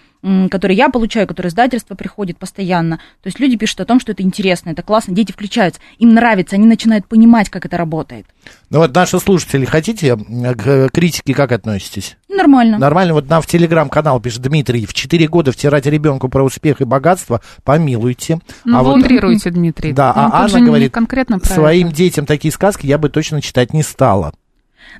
которые 0.50 0.78
я 0.78 0.90
получаю, 0.90 1.28
которые 1.28 1.50
издательство 1.50 1.96
приходит 1.96 2.38
постоянно. 2.38 2.98
То 3.22 3.28
есть 3.28 3.40
люди 3.40 3.58
пишут 3.58 3.82
о 3.82 3.86
том, 3.86 4.00
что 4.00 4.12
это 4.12 4.24
интересно, 4.24 4.72
это 4.72 4.82
классно, 4.82 5.14
дети 5.14 5.32
включаются, 5.32 5.80
им 6.00 6.14
нравится, 6.14 6.56
они 6.56 6.66
начинают 6.66 7.08
понимать, 7.08 7.50
как 7.50 7.66
это 7.66 7.78
работает. 7.78 8.26
Ну, 8.70 8.80
вот 8.80 8.94
наши 8.96 9.20
слушатели, 9.20 9.66
хотите, 9.66 10.10
м, 10.10 10.56
к 10.56 10.90
критике 10.92 11.34
как 11.34 11.52
относитесь? 11.52 12.18
Нормально. 12.30 12.78
Нормально, 12.78 13.14
вот 13.14 13.30
нам 13.30 13.42
в 13.42 13.48
телеграм-канал 13.48 14.20
пишет 14.20 14.42
Дмитрий, 14.42 14.86
в 14.86 14.94
4 14.94 15.28
года 15.28 15.52
втирать 15.52 15.86
ребенку 15.86 16.28
про 16.28 16.44
успех 16.44 16.82
и 16.82 16.86
богатство, 16.86 17.42
помилуйте. 17.64 18.40
Ну, 18.66 18.78
а 18.78 18.84
вы 18.84 18.92
вот 18.92 19.00
утрируете, 19.02 19.52
Дмитрий. 19.52 19.94
Да, 19.94 20.12
Ну, 20.16 20.22
а 20.34 20.44
Анна 20.44 20.62
говорит, 20.62 20.94
конкретно 20.94 21.40
своим 21.44 21.88
это. 21.88 21.96
детям 21.96 22.26
такие 22.26 22.52
сказки 22.52 22.86
я 22.88 22.98
бы 22.98 23.10
точно 23.10 23.42
читать 23.42 23.74
не 23.74 23.84
стала. 23.84 24.34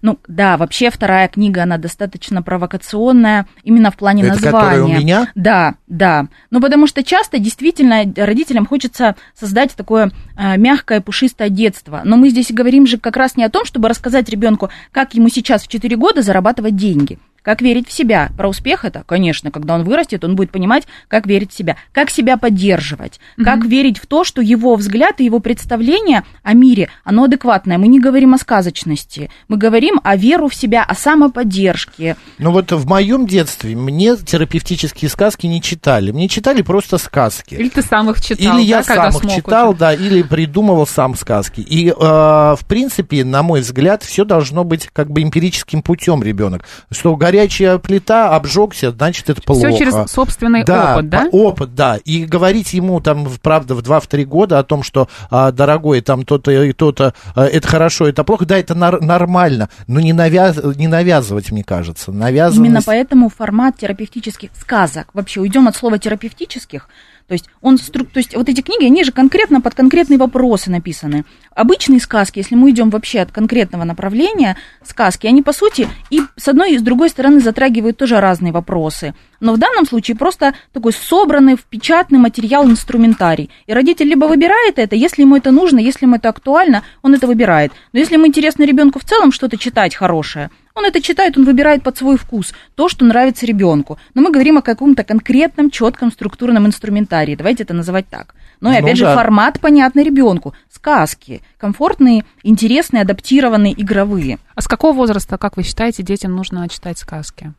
Ну 0.02 0.20
да, 0.28 0.58
вообще 0.58 0.90
вторая 0.90 1.28
книга, 1.28 1.64
она 1.64 1.78
достаточно 1.78 2.42
провокационная, 2.42 3.48
именно 3.64 3.92
в 3.92 3.98
плане 3.98 4.24
Это 4.24 4.34
названия. 4.34 4.96
у 4.96 5.00
меня? 5.00 5.32
Да, 5.36 5.76
да. 5.88 6.28
Ну 6.52 6.62
потому 6.62 6.88
что 6.88 7.04
часто 7.04 7.40
действительно 7.40 8.04
родителям 8.16 8.66
хочется 8.66 9.16
создать 9.34 9.76
такое 9.76 10.12
э, 10.38 10.58
мягкое, 10.58 11.02
пушистое 11.02 11.50
детство. 11.50 12.02
Но 12.04 12.18
мы 12.18 12.30
здесь 12.30 12.52
говорим 12.52 12.88
же 12.88 12.98
как 12.98 13.18
раз 13.18 13.36
не 13.36 13.44
о 13.44 13.50
том, 13.50 13.66
чтобы 13.66 13.90
рассказать 13.90 14.30
ребенку, 14.30 14.70
как 14.92 15.14
ему 15.14 15.30
сейчас 15.30 15.64
в 15.64 15.68
4 15.68 15.96
года 15.96 16.22
зарабатывать 16.22 16.76
деньги. 16.76 17.20
Как 17.46 17.62
верить 17.62 17.88
в 17.88 17.94
себя. 17.94 18.32
Про 18.36 18.50
успех 18.50 18.84
это, 18.84 19.04
конечно, 19.06 19.52
когда 19.52 19.76
он 19.76 19.84
вырастет, 19.84 20.24
он 20.24 20.36
будет 20.36 20.52
понимать, 20.52 20.88
как 21.08 21.28
верить 21.28 21.52
в 21.52 21.56
себя, 21.56 21.78
как 21.92 22.10
себя 22.10 22.38
поддерживать, 22.38 23.20
как 23.42 23.66
верить 23.66 24.00
в 24.00 24.08
то, 24.08 24.24
что 24.24 24.42
его 24.42 24.76
взгляд 24.76 25.22
и 25.22 25.26
его 25.26 25.40
представление 25.40 26.24
о 26.42 26.54
мире, 26.54 26.90
оно 27.04 27.26
адекватное. 27.26 27.78
Мы 27.78 27.88
не 27.88 28.00
говорим 28.00 28.34
о 28.34 28.40
сказочности, 28.40 29.30
мы 29.48 29.58
говорим 29.58 30.02
о 30.04 30.16
веру 30.16 30.50
в 30.50 30.56
себя, 30.56 30.84
о 30.84 30.96
самоподдержке. 30.96 32.18
Ну 32.40 32.52
вот 32.52 32.72
в 32.72 32.88
моем 32.88 33.28
детстве 33.28 33.76
мне 33.76 34.16
терапевтические 34.16 35.10
сказки 35.10 35.46
не 35.46 35.62
читали. 35.62 36.12
Мне 36.12 36.28
читали 36.28 36.64
просто 36.64 36.98
сказки. 36.98 37.54
Или 37.54 37.70
ты 37.70 37.84
сам 37.84 38.10
их 38.10 38.22
читал, 38.22 38.58
Или 38.58 38.66
я 38.66 38.82
да, 38.82 39.12
сам 39.12 39.18
их 39.18 39.36
читал, 39.36 39.70
уже? 39.70 39.80
да, 39.80 39.94
или 39.94 40.24
придумывал 40.24 40.88
сам 40.88 41.16
сказки. 41.16 41.62
И, 41.62 41.90
э, 41.90 41.94
в 41.94 42.62
принципе, 42.68 43.24
на 43.24 43.44
мой 43.44 43.62
взгляд, 43.62 44.02
все 44.02 44.26
должно 44.26 44.64
быть 44.64 44.90
как 44.92 45.12
бы 45.12 45.22
эмпирическим 45.22 45.84
путем 45.84 46.24
ребенок. 46.24 46.66
Что 46.90 47.14
горячая 47.36 47.78
плита 47.80 48.36
обжегся, 48.36 48.92
значит, 48.92 49.30
это 49.30 49.42
плохо. 49.42 49.68
Все 49.70 49.78
через 49.78 50.12
собственный 50.12 50.64
да, 50.64 50.96
опыт, 50.96 51.10
да? 51.10 51.28
опыт, 51.32 51.76
да. 51.76 51.98
И 52.06 52.26
говорить 52.26 52.74
ему 52.74 53.02
там, 53.02 53.28
правда, 53.42 53.76
в 53.76 53.80
2-3 53.80 54.24
года 54.24 54.60
о 54.60 54.64
том, 54.64 54.84
что, 54.84 55.10
а, 55.30 55.52
дорогой, 55.52 56.02
там 56.02 56.24
то-то 56.24 56.52
и 56.52 56.72
то-то, 56.72 57.14
а, 57.36 57.46
это 57.46 57.68
хорошо, 57.68 58.08
это 58.08 58.24
плохо, 58.24 58.46
да, 58.46 58.58
это 58.58 58.74
нормально. 58.76 59.70
Но 59.88 60.00
не, 60.00 60.14
навяз- 60.14 60.78
не 60.78 60.88
навязывать, 60.88 61.52
мне 61.52 61.64
кажется. 61.64 62.12
Навязывать... 62.12 62.66
Именно 62.66 62.82
поэтому 62.86 63.30
формат 63.30 63.78
терапевтических 63.78 64.52
сказок. 64.60 65.10
Вообще 65.14 65.42
уйдем 65.42 65.68
от 65.68 65.76
слова 65.76 66.00
терапевтических. 66.00 66.88
То 67.28 67.34
есть, 67.34 67.50
он, 67.62 67.78
то 67.78 68.06
есть 68.16 68.36
вот 68.36 68.50
эти 68.50 68.62
книги, 68.62 68.86
они 68.86 69.04
же 69.04 69.12
конкретно 69.12 69.60
под 69.60 69.74
конкретные 69.74 70.20
вопросы 70.20 70.70
написаны. 70.70 71.26
Обычные 71.56 72.00
сказки, 72.00 72.38
если 72.38 72.54
мы 72.54 72.70
идем 72.70 72.92
вообще 72.92 73.22
от 73.22 73.32
конкретного 73.32 73.84
направления, 73.84 74.58
сказки, 74.84 75.26
они 75.26 75.42
по 75.42 75.52
сути 75.52 75.88
и 76.12 76.22
с 76.36 76.48
одной 76.48 76.74
и 76.74 76.78
с 76.78 76.84
другой 76.84 77.10
стороны 77.10 77.40
затрагивают 77.40 77.98
тоже 77.98 78.20
разные 78.20 78.54
вопросы. 78.54 79.16
Но 79.40 79.54
в 79.54 79.58
данном 79.58 79.88
случае 79.88 80.16
просто 80.18 80.54
такой 80.72 80.94
собранный 80.94 81.56
в 81.56 81.64
печатный 81.64 82.20
материал 82.20 82.70
инструментарий. 82.70 83.50
И 83.66 83.74
родитель 83.74 84.08
либо 84.08 84.26
выбирает 84.26 84.78
это, 84.78 84.96
если 84.96 85.24
ему 85.24 85.36
это 85.36 85.52
нужно, 85.52 85.80
если 85.80 86.06
ему 86.06 86.18
это 86.18 86.30
актуально, 86.30 86.84
он 87.02 87.16
это 87.16 87.26
выбирает. 87.26 87.72
Но 87.92 88.00
если 88.00 88.16
ему 88.16 88.28
интересно 88.28 88.64
ребенку 88.64 89.00
в 89.00 89.04
целом 89.04 89.32
что-то 89.32 89.58
читать 89.58 89.96
хорошее, 89.96 90.52
он 90.76 90.86
это 90.86 91.02
читает, 91.02 91.38
он 91.38 91.46
выбирает 91.46 91.84
под 91.84 91.98
свой 91.98 92.18
вкус 92.18 92.54
то, 92.76 92.90
что 92.90 93.06
нравится 93.06 93.46
ребенку. 93.46 93.98
Но 94.14 94.22
мы 94.22 94.32
говорим 94.32 94.58
о 94.58 94.62
каком-то 94.62 95.04
конкретном, 95.04 95.72
четком 95.72 96.12
структурном 96.12 96.68
инструментарии. 96.68 97.36
Давайте 97.36 97.64
это 97.64 97.74
называть 97.74 98.08
так. 98.10 98.36
Ну 98.60 98.70
и 98.70 98.74
Ну 98.74 98.80
опять 98.80 98.98
же, 98.98 99.06
да. 99.06 99.16
формат 99.16 99.60
понятный 99.62 100.04
ребенку. 100.04 100.54
Сказки. 100.70 101.42
Комфортные, 101.58 102.26
интересные, 102.44 103.02
адаптированные, 103.02 103.74
игровые. 103.82 104.38
А 104.54 104.62
с 104.62 104.68
какого 104.68 104.94
возраста, 104.94 105.38
как 105.38 105.56
вы 105.56 105.64
считаете, 105.64 106.04
детям 106.04 106.36
нужно 106.36 106.68
читать 106.68 106.98
сказки? 106.98 107.54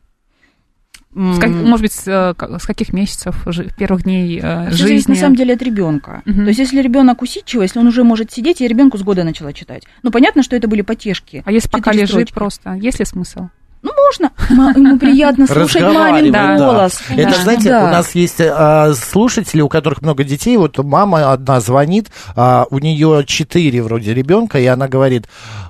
С 1.17 1.39
как- 1.39 1.49
может 1.49 1.81
быть, 1.81 1.93
с, 1.93 2.03
э, 2.07 2.33
с 2.59 2.65
каких 2.65 2.93
месяцев, 2.93 3.35
жи- 3.47 3.69
первых 3.77 4.03
дней 4.03 4.39
э, 4.41 4.65
зависит, 4.65 4.77
жизни? 4.77 5.11
на 5.13 5.17
самом 5.17 5.35
деле 5.35 5.55
от 5.55 5.61
ребенка. 5.63 6.21
Мгм. 6.25 6.43
То 6.43 6.47
есть, 6.49 6.59
если 6.59 6.81
ребенок 6.81 7.21
усидчивый, 7.23 7.65
если 7.65 7.79
он 7.79 7.87
уже 7.87 8.03
может 8.03 8.31
сидеть, 8.31 8.61
я 8.61 8.67
ребенку 8.67 8.97
с 8.97 9.01
года 9.01 9.23
начала 9.23 9.51
читать. 9.53 9.83
Ну, 10.03 10.11
понятно, 10.11 10.43
что 10.43 10.55
это 10.55 10.67
были 10.67 10.81
потешки. 10.83 11.41
А 11.45 11.51
если 11.51 11.69
пока 11.69 11.91
лежит 11.91 12.09
строчки. 12.29 12.33
просто, 12.33 12.73
есть 12.73 12.99
ли 12.99 13.05
смысл? 13.05 13.47
Ну, 13.83 13.91
можно. 13.93 14.31
Ему 14.75 14.97
приятно 14.99 15.45
слушать 15.47 15.81
мамин 15.83 16.31
да. 16.31 16.57
голос. 16.57 16.99
Это, 17.09 17.29
Да. 17.31 17.43
знаете, 17.43 17.69
Да. 17.69 17.83
у 17.85 17.87
нас 17.87 18.15
есть 18.15 18.41
а, 18.41 18.93
слушатели, 18.93 19.61
у 19.61 19.69
которых 19.69 20.01
много 20.01 20.23
детей. 20.23 20.57
Вот 20.57 20.77
мама 20.79 21.31
одна 21.31 21.59
звонит, 21.61 22.07
а, 22.35 22.65
у 22.71 22.79
нее 22.79 23.23
четыре 23.25 23.81
вроде 23.83 24.13
ребенка, 24.15 24.59
и 24.59 24.65
она 24.65 24.87
говорит: 24.87 25.27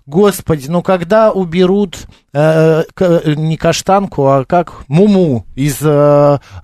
Господи, 0.08 0.68
ну 0.70 0.82
когда 0.82 1.34
уберут 1.34 2.08
э, 2.34 2.84
к- 2.94 3.22
не 3.36 3.58
каштанку, 3.58 4.26
а 4.28 4.46
как 4.46 4.88
муму 4.88 5.46
из 5.54 5.80
э, 5.82 5.86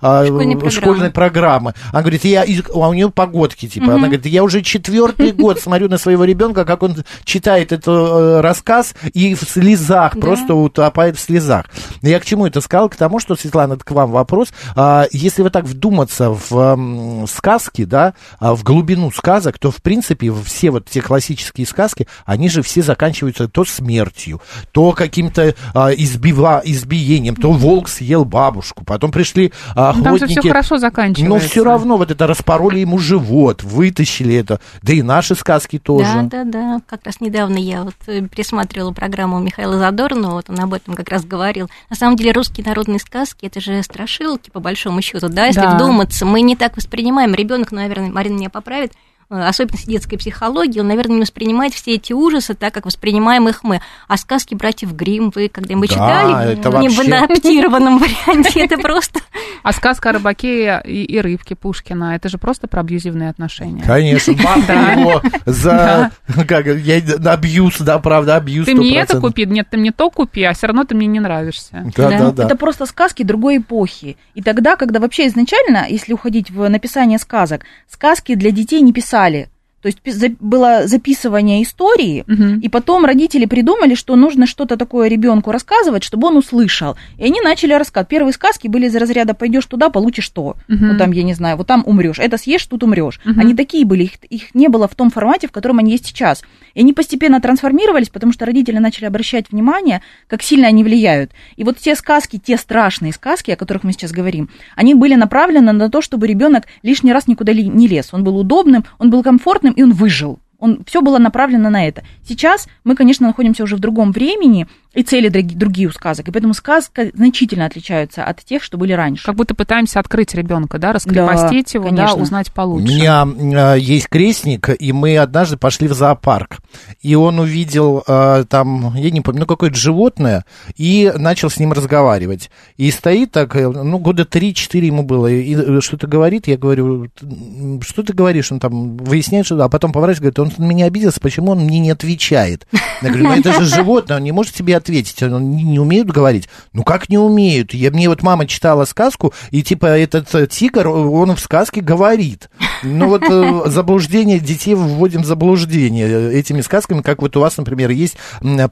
а, 0.00 0.24
Школьной 0.24 0.54
программы. 0.56 0.70
школьной 0.70 1.10
программы. 1.10 1.74
Она 1.92 2.00
говорит, 2.00 2.24
я, 2.24 2.42
а 2.72 2.88
у 2.88 2.94
нее 2.94 3.10
погодки 3.10 3.68
типа. 3.68 3.92
Она 3.94 4.06
говорит, 4.06 4.24
я 4.24 4.42
уже 4.44 4.62
четвертый 4.62 5.32
год 5.44 5.60
смотрю 5.60 5.90
на 5.90 5.98
своего 5.98 6.24
ребенка, 6.24 6.64
как 6.64 6.82
он 6.82 7.04
читает 7.24 7.72
этот 7.72 7.86
э, 7.88 8.40
рассказ 8.40 8.94
и 9.12 9.34
в 9.34 9.42
слезах, 9.42 10.14
Да. 10.14 10.20
просто 10.22 10.54
утопает 10.54 11.18
в 11.18 11.20
слезах. 11.20 11.66
Я 12.00 12.20
к 12.20 12.24
чему 12.24 12.46
это 12.46 12.62
сказал? 12.62 12.88
К 12.88 12.96
тому, 12.96 13.18
что, 13.20 13.36
Светлана, 13.36 13.74
это 13.74 13.84
к 13.84 13.90
вам 13.90 14.10
вопрос. 14.10 14.48
А, 14.74 15.04
если 15.12 15.42
вы 15.42 15.50
так 15.50 15.64
вдуматься 15.66 16.30
в 16.30 17.26
сказки, 17.28 17.84
да, 17.84 18.14
а, 18.38 18.54
в 18.54 18.62
глубину 18.64 19.10
сказок, 19.10 19.58
то, 19.58 19.70
в 19.70 19.82
принципе, 19.82 20.32
все 20.44 20.70
вот 20.70 20.86
те 20.88 21.02
классические 21.02 21.66
сказки, 21.66 22.06
они 22.24 22.48
же 22.48 22.62
все 22.62 22.80
заканчиваются 22.80 23.33
то 23.34 23.64
смертью, 23.64 24.40
то 24.72 24.92
каким-то 24.92 25.54
а, 25.74 25.90
избива, 25.90 26.62
избиением, 26.64 27.36
то 27.36 27.52
волк 27.52 27.88
съел 27.88 28.24
бабушку, 28.24 28.84
потом 28.84 29.10
пришли 29.12 29.52
а, 29.74 29.92
Ну, 29.96 30.02
Там 30.04 30.18
же 30.18 30.24
охотники. 30.24 30.40
все 30.40 30.48
хорошо 30.48 30.78
заканчивается. 30.78 31.28
Но 31.28 31.38
все 31.38 31.64
равно 31.64 31.96
вот 31.96 32.10
это 32.10 32.26
распороли 32.26 32.80
ему 32.80 32.98
живот, 32.98 33.62
вытащили 33.62 34.34
это. 34.34 34.60
Да 34.82 34.92
и 34.92 35.02
наши 35.02 35.34
сказки 35.34 35.78
тоже. 35.78 36.22
Да, 36.24 36.44
да, 36.44 36.44
да. 36.44 36.80
Как 36.86 37.00
раз 37.04 37.20
недавно 37.20 37.58
я 37.58 37.82
вот 37.82 37.94
э, 38.06 38.22
пересматривала 38.22 38.92
программу 38.92 39.38
Михаила 39.40 39.78
Задорнова, 39.78 40.34
вот 40.34 40.50
он 40.50 40.60
об 40.60 40.74
этом 40.74 40.94
как 40.94 41.08
раз 41.10 41.24
говорил. 41.24 41.68
На 41.90 41.96
самом 41.96 42.16
деле 42.16 42.32
русские 42.32 42.66
народные 42.66 42.98
сказки 42.98 43.46
это 43.46 43.60
же 43.60 43.82
страшилки, 43.82 44.50
по 44.50 44.60
большому 44.60 45.02
счету, 45.02 45.28
да, 45.28 45.46
если 45.46 45.60
Да. 45.60 45.74
вдуматься, 45.76 46.24
мы 46.26 46.40
не 46.40 46.56
так 46.56 46.76
воспринимаем. 46.76 47.34
Ребенок, 47.34 47.72
наверное, 47.72 48.10
Марина 48.10 48.34
меня 48.36 48.50
поправит, 48.50 48.92
особенности 49.28 49.88
детской 49.90 50.16
психологии, 50.16 50.80
он, 50.80 50.88
наверное, 50.88 51.16
не 51.16 51.22
воспринимает 51.22 51.74
все 51.74 51.94
эти 51.94 52.12
ужасы 52.12 52.54
так, 52.54 52.72
как 52.74 52.86
воспринимаем 52.86 53.48
их 53.48 53.62
мы. 53.64 53.80
А 54.08 54.16
сказки 54.16 54.54
братьев 54.54 54.94
Гримм 54.94 55.30
вы 55.34 55.48
когда-нибудь 55.48 55.90
Да, 55.90 55.94
читали? 55.94 56.52
это 56.58 56.68
Не 56.78 56.88
в 56.88 56.96
вообще- 56.96 57.14
адаптированном 57.14 57.98
варианте, 57.98 58.60
это 58.64 58.78
просто... 58.78 59.20
А 59.62 59.72
сказка 59.72 60.10
о 60.10 60.12
рыбаке 60.12 60.82
и, 60.84 61.04
и 61.04 61.20
рыбке 61.20 61.54
Пушкина, 61.56 62.14
это 62.16 62.28
же 62.28 62.36
просто 62.36 62.66
про 62.68 62.80
абьюзивные 62.80 63.30
отношения. 63.30 63.82
Конечно, 63.82 64.34
бабка 64.34 64.72
его 64.98 65.22
за, 65.46 66.10
как, 66.46 66.66
я, 66.66 66.96
абьюз, 67.32 67.78
да, 67.80 67.98
правда, 67.98 68.36
абьюз. 68.36 68.66
Ты 68.66 68.74
мне 68.74 68.98
это 68.98 69.16
100%. 69.16 69.20
купи, 69.20 69.46
нет, 69.46 69.68
ты 69.70 69.78
мне 69.78 69.90
то 69.90 70.10
купи, 70.10 70.42
а 70.42 70.52
все 70.52 70.66
равно 70.66 70.84
ты 70.84 70.94
мне 70.94 71.06
не 71.06 71.18
нравишься. 71.20 71.90
Да. 71.96 72.10
да, 72.10 72.30
да. 72.30 72.44
Это 72.44 72.56
просто 72.56 72.84
сказки 72.84 73.22
другой 73.22 73.56
эпохи. 73.58 74.18
И 74.34 74.42
тогда, 74.42 74.76
когда 74.76 75.00
вообще 75.00 75.28
изначально, 75.28 75.86
если 75.88 76.12
уходить 76.12 76.50
в 76.50 76.68
написание 76.68 77.18
сказок, 77.18 77.62
сказки 77.88 78.34
для 78.34 78.50
детей 78.50 78.82
не 78.82 78.92
писали 78.92 79.13
спасали, 79.14 79.48
то 79.84 79.88
есть 79.88 80.30
было 80.40 80.86
записывание 80.86 81.62
истории, 81.62 82.24
Мгм. 82.26 82.60
и 82.60 82.68
потом 82.70 83.04
родители 83.04 83.44
придумали, 83.44 83.94
что 83.94 84.16
нужно 84.16 84.46
что-то 84.46 84.78
такое 84.78 85.08
ребенку 85.08 85.52
рассказывать, 85.52 86.02
чтобы 86.04 86.28
он 86.28 86.38
услышал. 86.38 86.96
И 87.18 87.24
они 87.24 87.42
начали 87.42 87.74
рассказывать. 87.74 88.08
Первые 88.08 88.32
сказки 88.32 88.66
были 88.66 88.86
из 88.86 88.96
разряда 88.96 89.34
«пойдешь 89.34 89.66
туда, 89.66 89.90
получишь 89.90 90.30
то». 90.30 90.56
Мгм. 90.68 90.88
Ну, 90.88 90.96
там, 90.96 91.12
я 91.12 91.22
не 91.22 91.34
знаю, 91.34 91.58
вот 91.58 91.66
там 91.66 91.82
умрешь. 91.84 92.18
Это 92.18 92.38
съешь, 92.38 92.64
тут 92.64 92.82
умрешь. 92.82 93.20
Мгм. 93.26 93.40
Они 93.40 93.54
такие 93.54 93.84
были, 93.84 94.04
их, 94.04 94.12
их 94.30 94.54
не 94.54 94.68
было 94.68 94.88
в 94.88 94.94
том 94.94 95.10
формате, 95.10 95.48
в 95.48 95.52
котором 95.52 95.78
они 95.80 95.92
есть 95.92 96.06
сейчас. 96.06 96.42
И 96.72 96.80
они 96.80 96.94
постепенно 96.94 97.38
трансформировались, 97.42 98.08
потому 98.08 98.32
что 98.32 98.46
родители 98.46 98.78
начали 98.78 99.04
обращать 99.04 99.50
внимание, 99.52 100.00
как 100.28 100.42
сильно 100.42 100.66
они 100.66 100.82
влияют. 100.82 101.30
И 101.56 101.64
вот 101.64 101.76
те 101.76 101.94
сказки, 101.94 102.40
те 102.42 102.56
страшные 102.56 103.12
сказки, 103.12 103.50
о 103.50 103.56
которых 103.56 103.84
мы 103.84 103.92
сейчас 103.92 104.12
говорим, 104.12 104.48
они 104.76 104.94
были 104.94 105.14
направлены 105.14 105.72
на 105.72 105.90
то, 105.90 106.00
чтобы 106.00 106.26
ребенок 106.26 106.64
лишний 106.82 107.12
раз 107.12 107.28
никуда 107.28 107.52
не 107.52 107.86
лез. 107.86 108.08
Он 108.12 108.24
был 108.24 108.38
удобным, 108.38 108.86
он 108.98 109.10
был 109.10 109.22
комфортным, 109.22 109.73
и 109.74 109.82
он 109.82 109.92
выжил. 109.92 110.38
Он, 110.64 110.80
все 110.86 111.02
было 111.02 111.18
направлено 111.18 111.68
на 111.68 111.86
это. 111.86 112.02
Сейчас 112.26 112.66
мы, 112.84 112.94
конечно, 112.96 113.26
находимся 113.26 113.64
уже 113.64 113.76
в 113.76 113.80
другом 113.80 114.12
времени, 114.12 114.66
и 114.94 115.02
цели 115.02 115.28
други- 115.28 115.54
другие 115.54 115.88
у 115.88 115.90
сказок, 115.90 116.28
и 116.28 116.30
поэтому 116.30 116.54
сказки 116.54 117.10
значительно 117.14 117.66
отличаются 117.66 118.24
от 118.24 118.42
тех, 118.44 118.62
что 118.62 118.78
были 118.78 118.92
раньше. 118.92 119.24
Как 119.26 119.34
будто 119.34 119.54
пытаемся 119.54 120.00
открыть 120.00 120.34
ребенка, 120.34 120.78
да, 120.78 120.92
раскрепостить 120.92 121.74
его, 121.74 121.90
да, 121.90 121.96
конечно. 121.96 122.22
узнать 122.22 122.48
У 122.48 122.52
получше. 122.52 122.86
меня 122.86 123.74
э, 123.74 123.78
есть 123.78 124.08
крестник, 124.08 124.70
и 124.78 124.92
мы 124.92 125.18
однажды 125.18 125.56
пошли 125.58 125.86
в 125.88 125.92
зоопарк. 125.92 126.58
И 127.02 127.14
он 127.14 127.40
увидел 127.40 128.02
э, 128.06 128.44
там, 128.48 128.94
я 128.96 129.10
не 129.10 129.20
помню, 129.20 129.40
ну 129.40 129.46
какое-то 129.46 129.76
животное, 129.76 130.44
и 130.76 131.12
начал 131.16 131.50
с 131.50 131.58
ним 131.58 131.72
разговаривать. 131.72 132.50
И 132.76 132.90
стоит 132.90 133.32
так, 133.32 133.54
э, 133.56 133.68
ну, 133.68 133.98
года 133.98 134.22
3-4 134.22 134.78
ему 134.86 135.02
было, 135.02 135.26
и 135.26 135.80
что-то 135.80 136.06
говорит, 136.06 136.46
я 136.46 136.56
говорю, 136.56 137.08
«М, 137.20 137.82
что 137.82 138.02
ты 138.02 138.12
говоришь? 138.14 138.50
Он 138.52 138.60
там 138.60 138.96
выясняет, 138.96 139.44
что 139.44 139.56
да, 139.56 139.64
а 139.64 139.68
потом 139.68 139.92
поворачивается, 139.92 140.22
говорит, 140.32 140.38
он 140.38 140.53
на 140.58 140.64
меня 140.64 140.86
обиделся, 140.86 141.20
почему 141.20 141.52
он 141.52 141.60
мне 141.60 141.78
не 141.78 141.90
отвечает? 141.90 142.66
Я 143.02 143.08
говорю, 143.08 143.24
ну 143.24 143.32
это 143.32 143.52
же 143.52 143.64
животное, 143.64 144.16
он 144.16 144.24
не 144.24 144.32
может 144.32 144.54
тебе 144.54 144.76
ответить, 144.76 145.22
он 145.22 145.52
не, 145.52 145.62
не 145.62 145.78
умеют 145.78 146.08
говорить. 146.08 146.48
Ну 146.72 146.82
как 146.82 147.08
не 147.08 147.18
умеют? 147.18 147.74
Я, 147.74 147.90
мне 147.90 148.08
вот 148.08 148.22
мама 148.22 148.46
читала 148.46 148.84
сказку, 148.84 149.32
и 149.50 149.62
типа 149.62 149.86
этот 149.86 150.34
э, 150.34 150.46
тигр, 150.46 150.88
он 150.88 151.34
в 151.34 151.40
сказке 151.40 151.80
говорит. 151.80 152.48
Ну 152.82 153.08
вот 153.08 153.22
э, 153.28 153.62
заблуждение, 153.66 154.38
детей 154.38 154.74
вводим 154.74 155.22
в 155.22 155.26
заблуждение 155.26 156.08
э, 156.08 156.38
этими 156.38 156.60
сказками, 156.60 157.02
как 157.02 157.22
вот 157.22 157.36
у 157.36 157.40
вас, 157.40 157.56
например, 157.56 157.90
есть 157.90 158.16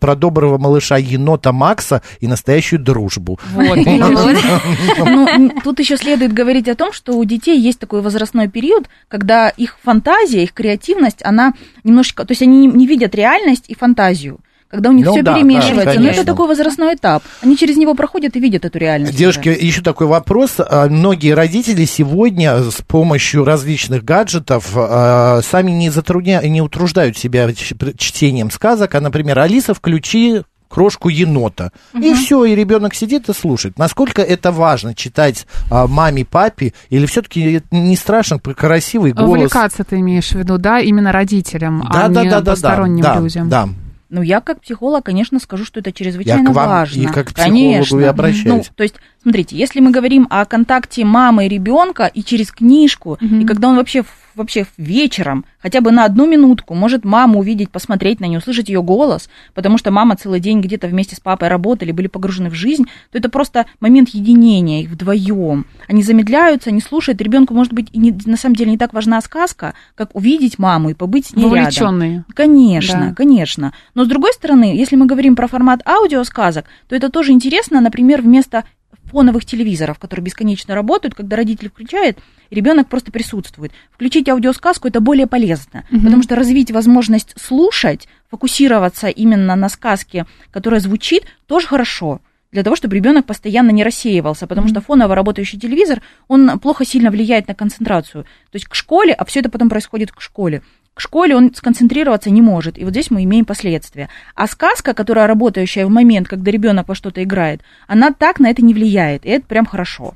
про 0.01 0.15
доброго 0.15 0.59
малыша 0.59 0.97
енота 0.97 1.53
Макса 1.53 2.03
и 2.21 2.27
настоящую 2.27 2.81
дружбу. 2.81 3.39
Вот? 3.55 3.79
Ну, 5.05 5.51
тут 5.65 5.81
еще 5.81 5.97
следует 5.97 6.33
говорить 6.33 6.69
о 6.69 6.75
том, 6.75 6.93
что 6.93 7.12
у 7.12 7.25
детей 7.25 7.59
есть 7.59 7.79
такой 7.79 8.03
возрастной 8.03 8.49
период, 8.49 8.89
когда 9.09 9.49
их 9.49 9.77
фантазия, 9.83 10.43
их 10.43 10.53
креативность, 10.53 11.19
она 11.23 11.55
немножечко... 11.85 12.25
То 12.25 12.33
есть 12.33 12.42
они 12.42 12.59
не, 12.59 12.66
не 12.66 12.87
видят 12.87 13.14
реальность 13.14 13.64
и 13.69 13.75
фантазию. 13.75 14.38
когда 14.69 14.88
у 14.88 14.92
них 14.92 15.04
Ну 15.04 15.12
все 15.12 15.23
да, 15.23 15.35
перемешивается. 15.35 15.95
да, 15.97 16.00
Но 16.00 16.09
это 16.09 16.25
такой 16.25 16.49
возрастной 16.49 16.95
этап. 16.95 17.23
Они 17.42 17.57
через 17.59 17.76
него 17.76 17.95
проходят 17.95 18.37
и 18.37 18.40
видят 18.40 18.64
эту 18.64 18.78
реальность. 18.78 19.14
Девушки, 19.16 19.50
уже. 19.50 19.59
еще 19.59 19.83
такой 19.83 20.07
вопрос. 20.07 20.52
А, 20.59 20.88
Многие 20.88 21.35
родители 21.35 21.85
сегодня 21.85 22.59
с 22.62 22.81
помощью 22.83 23.45
различных 23.45 24.02
гаджетов 24.02 24.71
а, 24.75 25.40
сами 25.42 25.71
не 25.73 25.90
затрудняют, 25.90 26.47
не 26.47 26.62
утруждают 26.62 27.19
себя 27.19 27.49
чтением 27.52 28.50
сказок, 28.50 28.95
а, 28.95 29.00
например, 29.00 29.38
Алиса, 29.40 29.75
включи 29.75 30.42
крошку 30.73 31.11
енота. 31.11 31.71
И 31.93 32.14
все, 32.14 32.45
и 32.45 32.55
ребенок 32.55 32.95
сидит 32.95 33.29
и 33.29 33.35
слушает. 33.35 33.79
Насколько 33.79 34.23
это 34.23 34.50
важно 34.50 34.95
читать 34.95 35.47
а, 35.71 35.87
маме, 35.87 36.25
папе, 36.25 36.73
или 36.88 37.05
все-таки 37.07 37.62
не 37.71 37.97
страшно, 37.97 38.38
красивый 38.38 39.12
голос? 39.12 39.29
Увлекаться 39.29 39.85
ты 39.85 40.00
имеешь 40.00 40.31
в 40.31 40.35
виду, 40.35 40.57
да, 40.59 40.81
именно 40.81 41.12
родителям, 41.12 41.87
Да, 41.93 42.07
а 42.07 42.09
да, 42.09 42.23
не 42.23 42.31
да, 42.31 42.37
да, 42.37 42.41
да, 42.41 42.50
посторонним 42.52 43.02
да, 43.02 43.19
людям. 43.21 43.49
да. 43.49 43.69
Ну, 44.09 44.21
я 44.21 44.41
как 44.43 44.61
психолог, 44.61 45.07
конечно, 45.07 45.41
скажу, 45.41 45.64
что 45.64 45.81
это 45.81 45.91
чрезвычайно 45.91 46.49
Я 46.49 46.52
к 46.52 46.55
вам 46.55 46.69
важно. 46.69 47.00
и 47.00 47.07
как 47.07 47.29
к 47.29 47.33
психологу 47.35 47.59
конечно. 47.59 48.00
и 48.00 48.05
обращаюсь. 48.05 48.45
Ну, 48.45 48.62
то 48.75 48.83
есть, 48.83 48.97
смотрите, 49.23 49.57
если 49.57 49.81
мы 49.81 49.91
говорим 49.91 50.26
о 50.31 50.45
контакте 50.45 51.05
мамы 51.05 51.47
и 51.47 51.49
ребенка 51.49 52.07
и 52.07 52.23
через 52.23 52.50
книжку, 52.50 53.19
и 53.21 53.45
когда 53.45 53.69
он 53.69 53.76
вообще 53.76 54.05
вообще 54.35 54.64
вечером, 54.79 55.45
хотя 55.61 55.83
бы 55.83 55.91
на 55.93 56.07
одну 56.07 56.26
минутку, 56.26 56.75
может 56.75 57.05
маму 57.05 57.41
увидеть, 57.41 57.69
посмотреть 57.69 58.19
на 58.19 58.25
нее, 58.25 58.38
услышать 58.38 58.71
ее 58.71 58.83
голос, 58.83 59.29
потому 59.52 59.76
что 59.76 59.91
мама 59.91 60.17
целый 60.17 60.41
день 60.41 60.62
где-то 60.62 60.87
вместе 60.87 61.14
с 61.17 61.21
папой 61.21 61.49
работали, 61.49 61.93
были 61.93 62.07
погружены 62.07 62.49
в 62.49 62.55
жизнь, 62.55 62.85
то 63.11 63.19
это 63.19 63.29
просто 63.29 63.67
момент 63.79 64.09
единения 64.09 64.81
их 64.85 64.88
вдвоем. 64.88 65.67
Они 65.87 66.02
замедляются, 66.02 66.71
они 66.71 66.81
слушают, 66.81 67.21
ребенку, 67.21 67.52
может 67.52 67.75
быть, 67.75 67.88
и 67.93 67.99
не- 67.99 68.19
на 68.25 68.38
самом 68.38 68.57
деле 68.57 68.71
не 68.71 68.79
так 68.79 68.95
важна 68.95 69.21
сказка, 69.21 69.75
как 69.95 70.14
увидеть 70.17 70.59
маму 70.59 70.88
и 70.88 70.95
побыть 70.95 71.26
с 71.26 71.33
ней 71.37 71.43
рядом. 71.45 71.59
Вовлеченные. 71.59 72.25
Конечно, 72.35 73.09
Да. 73.11 73.14
конечно. 73.14 73.75
Но 73.95 74.07
с 74.07 74.09
другой 74.09 74.33
стороны, 74.33 74.75
если 74.75 74.97
мы 74.97 75.05
говорим 75.05 75.37
про 75.37 75.47
формат 75.47 75.87
аудиосказок, 75.87 76.64
то 76.88 76.97
это 76.97 77.11
тоже 77.11 77.33
интересно, 77.33 77.83
например, 77.83 78.23
вместо 78.23 78.64
фоновых 79.12 79.45
телевизоров, 79.45 79.99
которые 79.99 80.25
бесконечно 80.25 80.75
работают, 80.75 81.14
когда 81.14 81.37
родитель 81.37 81.69
включает, 81.69 82.19
ребенок 82.50 82.88
просто 82.88 83.12
присутствует. 83.12 83.73
Включить 83.92 84.28
аудиосказку 84.28 84.88
это 84.88 85.00
более 85.00 85.26
полезно, 85.26 85.85
потому 85.90 86.23
что 86.23 86.35
развить 86.35 86.71
возможность 86.71 87.35
слушать, 87.40 88.09
фокусироваться 88.31 89.09
именно 89.09 89.54
на 89.54 89.69
сказке, 89.69 90.26
которая 90.50 90.81
звучит, 90.81 91.25
тоже 91.47 91.66
хорошо 91.66 92.21
для 92.52 92.62
того, 92.62 92.76
чтобы 92.76 92.95
ребенок 92.95 93.25
постоянно 93.25 93.71
не 93.71 93.83
рассеивался, 93.83 94.47
потому 94.47 94.69
что 94.69 94.83
фоново 94.83 95.14
работающий 95.14 95.59
телевизор, 95.59 96.02
он 96.28 96.59
плохо 96.59 96.85
сильно 96.85 97.11
влияет 97.11 97.49
на 97.49 97.54
концентрацию. 97.54 98.25
То 98.25 98.57
есть 98.57 98.66
к 98.66 98.75
школе, 98.75 99.14
а 99.14 99.25
все 99.25 99.40
это 99.40 99.49
потом 99.49 99.71
происходит 99.71 100.12
к 100.12 100.21
школе. 100.21 100.62
К 100.95 101.01
школе 101.01 101.35
он 101.35 101.55
сконцентрироваться 101.55 102.31
не 102.31 102.43
может, 102.43 102.79
и 102.79 102.85
вот 102.85 102.91
здесь 102.91 103.11
мы 103.11 103.25
имеем 103.25 103.47
последствия. 103.47 104.11
А 104.35 104.47
сказка, 104.47 104.93
которая 104.93 105.27
работающая 105.27 105.87
в 105.87 105.91
момент, 105.91 106.29
когда 106.29 106.51
ребенок 106.51 106.89
во 106.89 106.95
что-то 106.95 107.23
играет, 107.23 107.63
она 107.87 108.13
так 108.13 108.41
на 108.41 108.51
это 108.51 108.63
не 108.63 108.75
влияет, 108.75 109.25
и 109.25 109.31
это 109.31 109.47
прям 109.47 109.65
хорошо. 109.65 110.15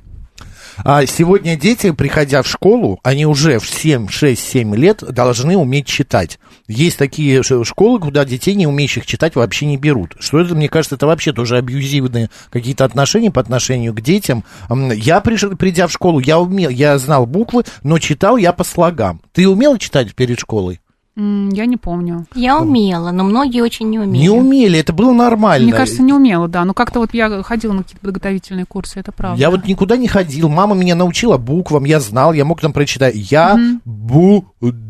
А 0.83 1.05
сегодня 1.05 1.55
дети, 1.55 1.91
приходя 1.91 2.41
в 2.41 2.47
школу, 2.47 2.99
они 3.03 3.25
уже 3.25 3.59
в 3.59 3.67
7, 3.67 4.09
6, 4.09 4.41
7 4.41 4.75
лет 4.75 5.03
должны 5.03 5.57
уметь 5.57 5.87
читать. 5.87 6.39
Есть 6.67 6.97
такие 6.97 7.41
школы, 7.43 7.99
куда 7.99 8.25
детей, 8.25 8.55
не 8.55 8.67
умеющих 8.67 9.05
читать, 9.05 9.35
вообще 9.35 9.65
не 9.65 9.77
берут. 9.77 10.15
Что 10.19 10.39
это, 10.39 10.55
мне 10.55 10.69
кажется, 10.69 10.95
это 10.95 11.07
вообще 11.07 11.33
тоже 11.33 11.57
абьюзивные 11.57 12.29
какие-то 12.49 12.85
отношения 12.85 13.31
по 13.31 13.41
отношению 13.41 13.93
к 13.93 14.01
детям. 14.01 14.43
Я, 14.69 15.21
придя 15.21 15.87
в 15.87 15.91
школу, 15.91 16.19
я, 16.19 16.39
умел, 16.39 16.69
я 16.69 16.97
знал 16.97 17.25
буквы, 17.25 17.63
но 17.83 17.99
читал 17.99 18.37
я 18.37 18.53
по 18.53 18.63
слогам. 18.63 19.21
Ты 19.33 19.47
умела 19.47 19.79
читать 19.79 20.13
перед 20.13 20.39
школой? 20.39 20.79
Я 21.19 21.65
не 21.65 21.77
помню. 21.77 22.27
Я 22.35 22.59
умела, 22.59 23.09
но 23.11 23.23
многие 23.23 23.61
очень 23.61 23.89
не 23.89 23.97
умели. 23.97 24.21
Не 24.21 24.29
умели, 24.29 24.79
это 24.79 24.93
было 24.93 25.13
нормально. 25.13 25.65
Мне 25.65 25.73
кажется, 25.75 26.03
не 26.03 26.13
умела, 26.13 26.47
да. 26.47 26.63
Ну, 26.63 26.75
как-то 26.75 26.99
вот 26.99 27.13
я 27.13 27.41
ходила 27.41 27.73
на 27.73 27.81
какие-то 27.81 28.01
подготовительные 28.01 28.65
курсы, 28.65 28.99
это 28.99 29.11
правда. 29.11 29.39
Я 29.39 29.49
вот 29.49 29.65
никуда 29.65 29.97
не 29.97 30.07
ходил. 30.07 30.47
Мама 30.47 30.75
меня 30.75 30.93
научила 30.93 31.37
буквам, 31.37 31.85
я 31.85 31.99
знал, 31.99 32.33
я 32.33 32.45
мог 32.45 32.61
там 32.61 32.71
прочитать 32.71 33.15
я, 33.15 33.59
бу, 33.83 34.45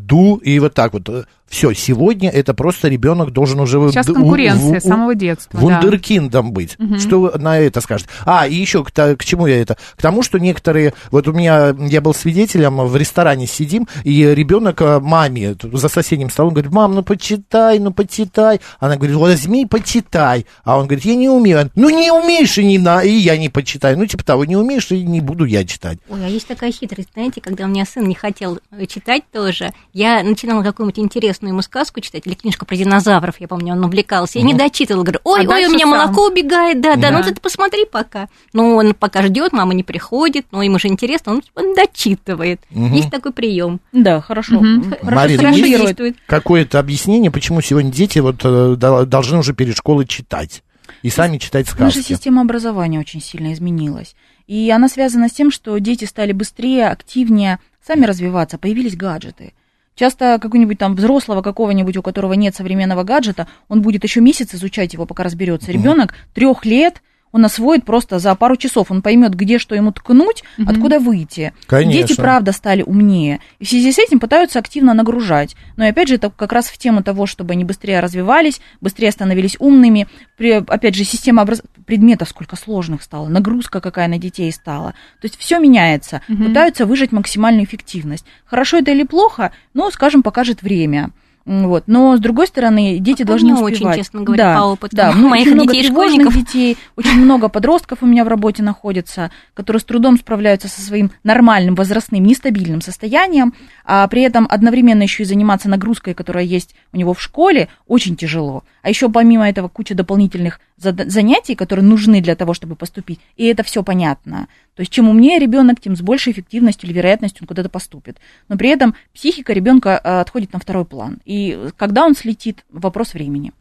ду, 0.08 0.36
и 0.36 0.58
вот 0.58 0.74
так 0.74 0.92
вот. 0.92 1.08
Все, 1.48 1.72
сегодня 1.72 2.28
это 2.28 2.52
просто 2.52 2.88
ребенок 2.88 3.32
должен 3.32 3.58
уже... 3.60 3.78
Сейчас 3.90 4.06
конкуренция 4.06 4.76
у- 4.76 4.80
с 4.80 4.84
самого 4.84 5.14
детства. 5.14 5.58
да. 5.58 5.80
Вундеркиндом 5.80 6.52
быть. 6.52 6.76
Что 6.98 7.20
вы 7.20 7.38
на 7.38 7.58
это 7.58 7.80
скажете? 7.80 8.10
А, 8.26 8.46
и 8.46 8.54
еще 8.54 8.84
к, 8.84 8.90
к 8.90 9.24
чему 9.24 9.46
я 9.46 9.62
это? 9.62 9.78
К 9.96 10.02
тому, 10.02 10.22
что 10.22 10.38
некоторые... 10.38 10.92
Вот 11.10 11.26
у 11.26 11.32
меня... 11.32 11.74
Я 11.78 12.02
был 12.02 12.12
свидетелем, 12.12 12.76
в 12.86 12.94
ресторане 12.96 13.46
сидим, 13.46 13.88
и 14.04 14.22
ребенок 14.24 14.82
э, 14.82 15.00
маме 15.00 15.56
за 15.62 15.88
соседним 15.88 16.28
столом 16.28 16.52
говорит, 16.52 16.70
мам, 16.70 16.94
ну 16.94 17.02
почитай, 17.02 17.78
ну 17.78 17.92
почитай. 17.92 18.60
Она 18.78 18.96
говорит, 18.96 19.16
возьми, 19.16 19.64
почитай. 19.64 20.44
А 20.64 20.76
он 20.76 20.84
говорит, 20.84 21.06
я 21.06 21.14
не 21.14 21.30
умею. 21.30 21.70
Ну 21.74 21.88
не 21.88 22.12
умеешь, 22.12 22.58
и, 22.58 22.64
не 22.64 22.76
на... 22.76 23.02
и 23.02 23.10
я 23.10 23.38
не 23.38 23.48
почитаю. 23.48 23.96
Ну 23.96 24.04
типа 24.04 24.22
того, 24.22 24.44
не 24.44 24.56
умеешь, 24.56 24.90
и 24.90 25.02
не 25.02 25.22
буду 25.22 25.46
я 25.46 25.64
читать. 25.64 25.98
Ой, 26.10 26.26
а 26.26 26.28
есть 26.28 26.46
такая 26.46 26.72
хитрость, 26.72 27.08
знаете, 27.14 27.40
когда 27.40 27.64
у 27.64 27.68
меня 27.68 27.86
сын 27.86 28.06
не 28.06 28.14
хотел 28.14 28.58
э, 28.70 28.84
читать 28.84 29.22
тоже, 29.32 29.72
я 29.98 30.22
начинала 30.22 30.62
какую-нибудь 30.62 30.98
интересную 30.98 31.52
ему 31.52 31.62
сказку 31.62 32.00
читать, 32.00 32.26
или 32.26 32.34
книжку 32.34 32.64
про 32.66 32.76
динозавров, 32.76 33.40
я 33.40 33.48
помню, 33.48 33.72
он 33.74 33.84
увлекался, 33.84 34.38
и 34.38 34.42
не 34.42 34.54
дочитывал, 34.54 35.02
говорю, 35.02 35.20
ой, 35.24 35.44
А 35.46 35.50
ой, 35.50 35.66
у 35.66 35.70
меня 35.70 35.86
сам. 35.86 35.90
молоко 35.90 36.26
убегает, 36.28 36.80
да, 36.80 36.94
да, 36.96 37.10
Да. 37.10 37.18
ну 37.18 37.22
ты 37.24 37.34
посмотри 37.40 37.84
пока. 37.84 38.28
Ну, 38.52 38.76
он 38.76 38.94
пока 38.94 39.22
ждет, 39.22 39.52
мама 39.52 39.74
не 39.74 39.82
приходит, 39.82 40.46
но 40.52 40.62
ему 40.62 40.78
же 40.78 40.88
интересно, 40.88 41.32
он, 41.32 41.42
он 41.54 41.74
дочитывает. 41.74 42.60
Есть 42.70 43.10
такой 43.10 43.32
прием. 43.32 43.80
Да, 43.92 44.20
хорошо. 44.20 44.60
Мгм. 44.60 44.90
Хорошо 44.90 45.04
Марина, 45.04 45.38
хорошо 45.42 45.56
сформулирует. 45.58 45.86
действует. 45.86 46.16
Какое-то 46.26 46.78
объяснение, 46.78 47.30
почему 47.30 47.60
сегодня 47.60 47.90
дети 47.90 48.18
вот 48.20 48.40
э, 48.44 48.76
дол- 48.76 49.04
должны 49.06 49.38
уже 49.38 49.52
перед 49.54 49.76
школой 49.76 50.06
читать. 50.06 50.62
И 51.02 51.10
сами 51.10 51.38
читать 51.38 51.66
Наша 51.78 51.98
сказки. 51.98 52.14
система 52.14 52.42
образования 52.42 52.98
очень 52.98 53.20
сильно 53.20 53.52
изменилась. 53.52 54.14
И 54.46 54.70
она 54.70 54.88
связана 54.88 55.28
с 55.28 55.32
тем, 55.32 55.50
что 55.50 55.76
дети 55.78 56.04
стали 56.06 56.32
быстрее, 56.32 56.88
активнее 56.88 57.58
сами 57.86 58.04
развиваться, 58.06 58.58
появились 58.58 58.96
гаджеты. 58.96 59.52
Часто 59.98 60.38
какой-нибудь 60.40 60.78
там 60.78 60.94
взрослого 60.94 61.42
какого-нибудь, 61.42 61.96
у 61.96 62.02
которого 62.02 62.34
нет 62.34 62.54
современного 62.54 63.02
гаджета, 63.02 63.48
он 63.68 63.82
будет 63.82 64.04
еще 64.04 64.20
месяц 64.20 64.54
изучать 64.54 64.92
его, 64.92 65.06
пока 65.06 65.24
разберется. 65.24 65.72
Ребенок 65.72 66.14
трех 66.34 66.64
лет, 66.64 67.02
он 67.32 67.44
освоит 67.44 67.84
просто 67.84 68.18
за 68.18 68.34
пару 68.34 68.56
часов, 68.56 68.90
он 68.90 69.02
поймет, 69.02 69.34
где 69.34 69.58
что 69.58 69.74
ему 69.74 69.92
ткнуть, 69.92 70.42
откуда 70.66 70.98
выйти. 70.98 71.52
Конечно. 71.66 71.92
Дети, 71.92 72.16
правда, 72.16 72.52
стали 72.52 72.82
умнее. 72.82 73.40
И 73.58 73.64
в 73.64 73.68
связи 73.68 73.92
с 73.92 73.98
этим 73.98 74.20
пытаются 74.20 74.58
активно 74.58 74.94
нагружать. 74.94 75.56
Но 75.76 75.84
и 75.84 75.88
опять 75.88 76.08
же, 76.08 76.14
это 76.14 76.30
как 76.30 76.52
раз 76.52 76.66
в 76.66 76.78
тему 76.78 77.02
того, 77.02 77.26
чтобы 77.26 77.52
они 77.52 77.64
быстрее 77.64 78.00
развивались, 78.00 78.60
быстрее 78.80 79.10
становились 79.10 79.56
умными. 79.58 80.08
При, 80.36 80.52
опять 80.52 80.94
же, 80.94 81.04
система 81.04 81.42
образ... 81.42 81.62
предметов 81.86 82.28
сколько 82.28 82.56
сложных 82.56 83.02
стало, 83.02 83.28
нагрузка 83.28 83.80
какая 83.80 84.08
на 84.08 84.18
детей 84.18 84.50
стала. 84.52 84.92
То 85.20 85.26
есть 85.26 85.36
все 85.38 85.58
меняется. 85.58 86.22
Пытаются 86.26 86.86
выжать 86.86 87.12
максимальную 87.12 87.64
эффективность. 87.64 88.24
Хорошо 88.44 88.78
это 88.78 88.90
или 88.90 89.02
плохо, 89.04 89.52
ну, 89.74 89.90
скажем, 89.90 90.22
покажет 90.22 90.62
время. 90.62 91.10
Вот. 91.48 91.84
Но, 91.86 92.14
с 92.14 92.20
другой 92.20 92.46
стороны, 92.46 92.98
дети 92.98 93.22
Пока 93.22 93.28
должны 93.28 93.46
не 93.46 93.52
очень, 93.54 93.76
успевать. 93.76 93.96
честно 93.96 94.20
говоря, 94.20 94.44
да, 94.44 94.60
по 94.60 94.64
опыту 94.64 94.96
да, 94.96 95.12
ну, 95.16 95.28
моих 95.30 95.46
очень 95.46 95.54
много 95.54 95.72
детей 95.72 95.88
школьников. 95.88 96.34
детей, 96.34 96.76
очень 96.94 97.18
много 97.18 97.48
подростков 97.48 98.02
у 98.02 98.06
меня 98.06 98.26
в 98.26 98.28
работе 98.28 98.62
находится, 98.62 99.30
которые 99.54 99.80
с 99.80 99.84
трудом 99.84 100.18
справляются 100.18 100.68
со 100.68 100.82
своим 100.82 101.10
нормальным 101.24 101.74
возрастным 101.74 102.22
нестабильным 102.22 102.82
состоянием, 102.82 103.54
а 103.86 104.06
при 104.08 104.22
этом 104.22 104.46
одновременно 104.50 105.02
еще 105.02 105.22
и 105.22 105.26
заниматься 105.26 105.70
нагрузкой, 105.70 106.12
которая 106.12 106.44
есть 106.44 106.74
у 106.92 106.98
него 106.98 107.14
в 107.14 107.22
школе, 107.22 107.68
очень 107.86 108.14
тяжело. 108.14 108.62
А 108.82 108.90
еще 108.90 109.08
помимо 109.08 109.48
этого 109.48 109.68
куча 109.68 109.94
дополнительных 109.94 110.60
занятий, 110.76 111.54
которые 111.54 111.84
нужны 111.84 112.20
для 112.20 112.36
того, 112.36 112.52
чтобы 112.52 112.76
поступить, 112.76 113.20
и 113.36 113.46
это 113.46 113.62
все 113.62 113.82
понятно. 113.82 114.48
То 114.78 114.82
есть 114.82 114.92
чем 114.92 115.08
умнее 115.08 115.40
ребенок, 115.40 115.80
тем 115.80 115.96
с 115.96 116.02
большей 116.02 116.32
эффективностью 116.32 116.88
или 116.88 116.96
вероятностью 116.96 117.42
он 117.42 117.48
куда-то 117.48 117.68
поступит. 117.68 118.18
Но 118.48 118.56
при 118.56 118.68
этом 118.68 118.94
психика 119.12 119.52
ребенка 119.52 120.00
э, 120.02 120.20
отходит 120.20 120.52
на 120.52 120.60
второй 120.60 120.84
план. 120.84 121.18
И 121.24 121.37
когда 121.76 122.04
он 122.04 122.14
слетит, 122.14 122.64
вопрос 122.70 123.14
времени. 123.14 123.52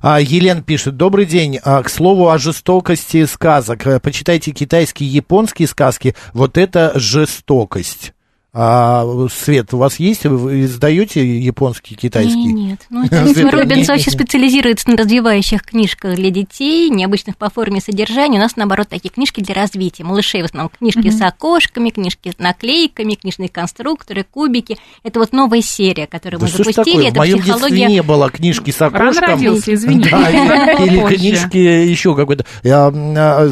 А, 0.00 0.20
Елена 0.20 0.62
пишет, 0.62 0.96
добрый 0.96 1.26
день. 1.26 1.58
А, 1.62 1.82
к 1.82 1.88
слову 1.88 2.30
о 2.30 2.38
жестокости 2.38 3.24
сказок. 3.26 4.02
Почитайте 4.02 4.52
китайские 4.52 5.08
и 5.08 5.12
японские 5.12 5.68
сказки. 5.68 6.14
Вот 6.32 6.58
это 6.58 6.92
жестокость. 6.94 8.12
А, 8.54 9.06
Свет, 9.30 9.72
у 9.72 9.78
вас 9.78 9.98
есть? 9.98 10.26
Вы 10.26 10.62
издаете 10.64 11.38
японские, 11.38 11.96
китайские? 11.96 12.52
Нет, 12.52 12.80
нет. 12.90 13.10
Ну, 13.10 13.32
Света, 13.32 13.50
Робинс 13.50 13.88
вообще 13.88 14.10
специализируется 14.10 14.90
на 14.90 14.96
развивающих 14.98 15.62
книжках 15.62 16.16
для 16.16 16.28
детей, 16.28 16.90
необычных 16.90 17.38
по 17.38 17.48
форме 17.48 17.78
и 17.78 17.80
содержанию. 17.80 18.40
У 18.40 18.42
нас, 18.42 18.56
наоборот, 18.56 18.88
такие 18.90 19.08
книжки 19.08 19.40
для 19.40 19.54
развития. 19.54 20.04
Малышей 20.04 20.42
в 20.42 20.44
основном 20.44 20.70
книжки 20.78 21.08
с 21.08 21.18
окошками, 21.22 21.88
книжки 21.88 22.30
с 22.30 22.38
наклейками, 22.38 23.14
книжные 23.14 23.48
конструкторы, 23.48 24.22
кубики. 24.30 24.76
Это 25.02 25.18
вот 25.20 25.32
новая 25.32 25.62
серия, 25.62 26.06
которую 26.06 26.40
Да 26.40 26.46
мы 26.46 26.52
запустили. 26.52 26.74
такое? 26.84 27.04
В 27.04 27.08
Это 27.08 27.18
моем 27.18 27.36
детстве 27.36 27.52
психология... 27.54 27.86
не 27.86 28.02
было 28.02 28.30
книжки 28.30 28.70
с 28.70 28.82
окошком. 28.82 29.06
Рано 29.06 29.20
родился, 29.28 29.72
извини. 29.72 30.04
Да, 30.10 30.72
или- 30.84 31.16
книжки 31.16 31.56
еще 31.56 32.14
какой-то. 32.14 32.44
А, 32.66 32.92
а, 32.94 33.50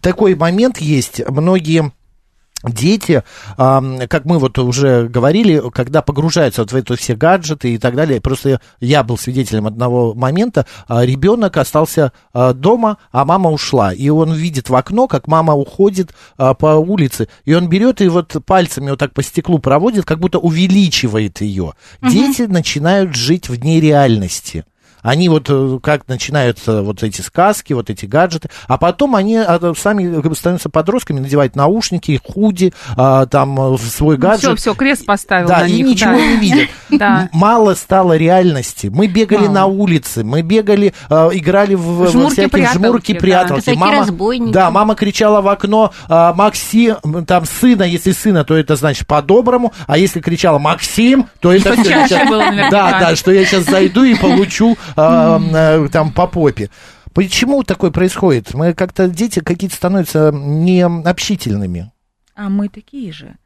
Такой 0.00 0.36
момент 0.36 0.78
есть. 0.78 1.22
Многие 1.28 1.90
дети, 2.64 3.22
как 3.56 4.24
мы 4.24 4.38
вот 4.38 4.58
уже 4.58 5.08
говорили, 5.08 5.62
когда 5.72 6.02
погружаются 6.02 6.62
вот 6.62 6.72
в 6.72 6.76
это 6.76 6.96
все 6.96 7.14
гаджеты 7.14 7.74
и 7.74 7.78
так 7.78 7.94
далее, 7.94 8.20
просто 8.20 8.60
я 8.80 9.02
был 9.02 9.16
свидетелем 9.16 9.66
одного 9.66 10.14
момента, 10.14 10.66
а, 10.86 11.04
ребенок 11.04 11.56
остался 11.56 12.12
а, 12.32 12.52
дома, 12.52 12.98
а 13.12 13.24
мама 13.24 13.50
ушла, 13.50 13.92
и 13.92 14.08
он 14.08 14.32
видит 14.32 14.70
в 14.70 14.74
окно, 14.74 15.06
как 15.06 15.26
мама 15.28 15.54
уходит 15.54 16.14
а, 16.36 16.54
по 16.54 16.76
улице, 16.76 17.28
и 17.44 17.54
он 17.54 17.68
берет 17.68 18.00
и 18.00 18.08
вот 18.08 18.36
пальцами 18.44 18.90
вот 18.90 18.98
так 18.98 19.12
по 19.12 19.22
стеклу 19.22 19.58
проводит, 19.58 20.04
как 20.04 20.18
будто 20.18 20.38
увеличивает 20.38 21.40
ее. 21.40 21.74
Дети 22.02 22.42
начинают 22.42 23.14
жить 23.14 23.48
вне 23.48 23.80
реальности. 23.80 24.64
Они 25.02 25.28
вот 25.28 25.46
э, 25.48 25.78
как 25.82 26.08
начинаются 26.08 26.82
вот 26.82 27.02
эти 27.02 27.20
сказки, 27.20 27.72
вот 27.72 27.90
эти 27.90 28.06
гаджеты, 28.06 28.48
а 28.66 28.78
потом 28.78 29.14
они 29.16 29.36
а, 29.36 29.72
сами 29.76 30.34
становятся 30.34 30.68
подростками, 30.70 31.20
надевают 31.20 31.56
наушники, 31.56 32.20
худи, 32.24 32.72
а, 32.96 33.26
там 33.26 33.74
э, 33.74 33.78
свой 33.78 34.16
гаджет. 34.16 34.40
Все, 34.42 34.56
все, 34.56 34.74
крест 34.74 35.06
поставил 35.06 35.48
Да, 35.48 35.60
на 35.60 35.66
и 35.66 35.72
них. 35.72 35.86
ничего 35.86 36.12
да. 36.12 36.16
не 36.18 36.36
видят. 36.36 36.68
Да. 36.90 37.28
Мало 37.32 37.74
стало 37.74 38.16
реальности. 38.16 38.88
Мы 38.92 39.06
бегали 39.08 39.42
Мало. 39.42 39.52
на 39.52 39.66
улице, 39.66 40.24
мы 40.24 40.42
бегали, 40.42 40.94
э, 41.10 41.28
играли 41.32 41.74
в, 41.74 42.08
Жмурки, 42.10 42.32
всякие 42.32 42.48
пряталки, 42.48 42.78
жмурки, 42.78 43.12
да. 43.12 43.18
пряталки. 43.20 43.60
Всякие 43.62 43.78
Мама, 43.78 44.52
да, 44.52 44.70
мама 44.70 44.94
кричала 44.94 45.40
в 45.40 45.48
окно 45.48 45.92
Максим, 46.08 46.96
там 47.26 47.44
сына, 47.44 47.82
если 47.82 48.12
сына, 48.12 48.44
то 48.44 48.56
это 48.56 48.76
значит 48.76 49.06
по-доброму, 49.06 49.72
а 49.86 49.98
если 49.98 50.20
кричала 50.20 50.58
Максим, 50.58 51.28
то 51.40 51.52
это 51.52 51.72
Что 51.74 51.82
всё, 51.82 51.90
чаще 51.90 52.08
сейчас- 52.14 52.28
было 52.28 52.38
наверняка. 52.44 52.70
Да, 52.70 53.00
да, 53.00 53.16
что 53.16 53.30
я 53.32 53.44
сейчас 53.44 53.64
зайду 53.64 54.04
и 54.04 54.14
получу 54.14 54.76
а, 54.96 55.40
э, 55.40 55.88
там 55.90 56.12
по 56.12 56.26
попе. 56.26 56.70
Почему 57.14 57.62
такое 57.64 57.90
происходит? 57.90 58.54
Мы 58.54 58.74
как-то 58.74 59.08
дети 59.08 59.40
какие-то 59.40 59.76
становятся 59.76 60.30
необщительными. 60.32 61.90
А 62.34 62.48
мы 62.48 62.68
такие 62.68 63.12
же. 63.12 63.36